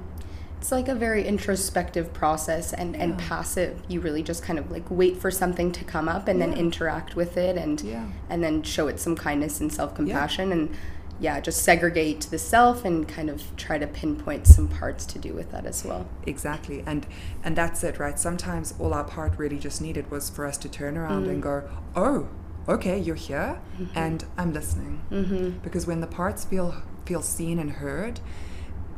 It's 0.61 0.73
like 0.73 0.88
a 0.88 0.94
very 0.94 1.25
introspective 1.27 2.12
process 2.12 2.73
and, 2.73 2.97
and 2.97 3.16
passive. 3.18 3.81
You 3.88 4.01
really 4.01 4.23
just 4.23 4.42
kind 4.42 4.59
of 4.59 4.71
like 4.71 4.85
wait 4.90 5.16
for 5.18 5.31
something 5.31 5.71
to 5.73 5.85
come 5.85 6.09
up 6.09 6.27
and 6.29 6.40
then 6.42 6.53
interact 6.53 7.14
with 7.16 7.37
it 7.37 7.57
and 7.57 7.81
Yeah. 7.81 8.07
and 8.29 8.42
then 8.42 8.62
show 8.62 8.88
it 8.88 8.99
some 9.01 9.14
kindness 9.16 9.61
and 9.61 9.73
self 9.73 9.94
compassion 9.94 10.51
and 10.53 10.75
yeah, 11.21 11.40
just 11.40 11.62
segregate 11.64 12.21
the 12.31 12.38
self 12.38 12.85
and 12.85 13.09
kind 13.09 13.29
of 13.29 13.42
try 13.57 13.77
to 13.79 13.87
pinpoint 13.88 14.47
some 14.47 14.68
parts 14.68 15.05
to 15.07 15.18
do 15.18 15.33
with 15.35 15.51
that 15.51 15.66
as 15.66 15.85
well. 15.85 16.07
Exactly, 16.27 16.83
and 16.87 17.07
and 17.44 17.57
that's 17.57 17.83
it, 17.83 17.99
right? 17.99 18.18
Sometimes 18.18 18.75
all 18.79 18.94
our 18.94 19.03
part 19.05 19.37
really 19.37 19.59
just 19.59 19.81
needed 19.83 20.11
was 20.12 20.31
for 20.31 20.47
us 20.47 20.57
to 20.59 20.68
turn 20.68 20.97
around 20.97 21.27
Mm. 21.27 21.31
and 21.31 21.42
go, 21.42 21.62
"Oh, 21.97 22.29
okay, 22.68 22.99
you're 23.01 23.16
here, 23.16 23.59
and 23.97 24.25
I'm 24.37 24.53
listening." 24.53 25.01
Mm-hmm. 25.11 25.59
Because 25.62 25.87
when 25.88 26.01
the 26.01 26.07
parts 26.07 26.44
feel 26.44 26.83
feel 27.05 27.23
seen 27.23 27.59
and 27.59 27.71
heard, 27.73 28.21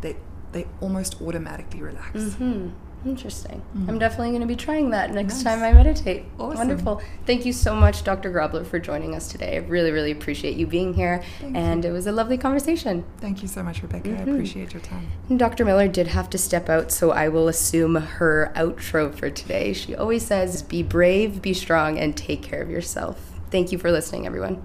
they 0.02 0.16
they 0.52 0.66
almost 0.80 1.20
automatically 1.22 1.82
relax. 1.82 2.34
Hmm. 2.34 2.70
Interesting. 3.02 3.62
I'm 3.88 3.98
definitely 3.98 4.28
going 4.28 4.42
to 4.42 4.46
be 4.46 4.56
trying 4.56 4.90
that 4.90 5.10
next 5.14 5.36
Nice. 5.36 5.42
time 5.44 5.62
I 5.62 5.72
meditate. 5.72 6.24
Awesome. 6.38 6.58
Wonderful. 6.58 7.00
Thank 7.24 7.46
you 7.46 7.52
so 7.54 7.74
much, 7.74 8.04
Dr. 8.04 8.30
Grobler, 8.30 8.66
for 8.66 8.78
joining 8.78 9.14
us 9.14 9.26
today. 9.28 9.54
I 9.56 9.60
really, 9.60 9.90
really 9.90 10.10
appreciate 10.10 10.58
you 10.58 10.66
being 10.66 10.92
here. 10.92 11.22
Thank 11.40 11.56
and 11.56 11.82
it 11.86 11.92
was 11.92 12.06
a 12.06 12.12
lovely 12.12 12.36
conversation. 12.36 13.04
Thank 13.16 13.40
you 13.40 13.48
so 13.48 13.62
much, 13.62 13.80
Rebecca. 13.80 14.10
I 14.10 14.20
appreciate 14.20 14.74
your 14.74 14.82
time. 14.82 15.08
Dr. 15.34 15.64
Miller 15.64 15.88
did 15.88 16.08
have 16.08 16.28
to 16.28 16.36
step 16.36 16.68
out, 16.68 16.92
so 16.92 17.10
I 17.10 17.28
will 17.30 17.48
assume 17.48 17.94
her 17.94 18.52
outro 18.54 19.14
for 19.14 19.30
today. 19.30 19.72
She 19.72 19.94
always 19.96 20.26
says, 20.26 20.60
Be 20.62 20.82
brave, 20.82 21.40
be 21.40 21.54
strong, 21.54 21.98
and 21.98 22.14
take 22.14 22.42
care 22.42 22.60
of 22.60 22.68
yourself. 22.68 23.40
Thank 23.50 23.72
you 23.72 23.78
for 23.78 23.90
listening, 23.90 24.26
everyone. 24.26 24.62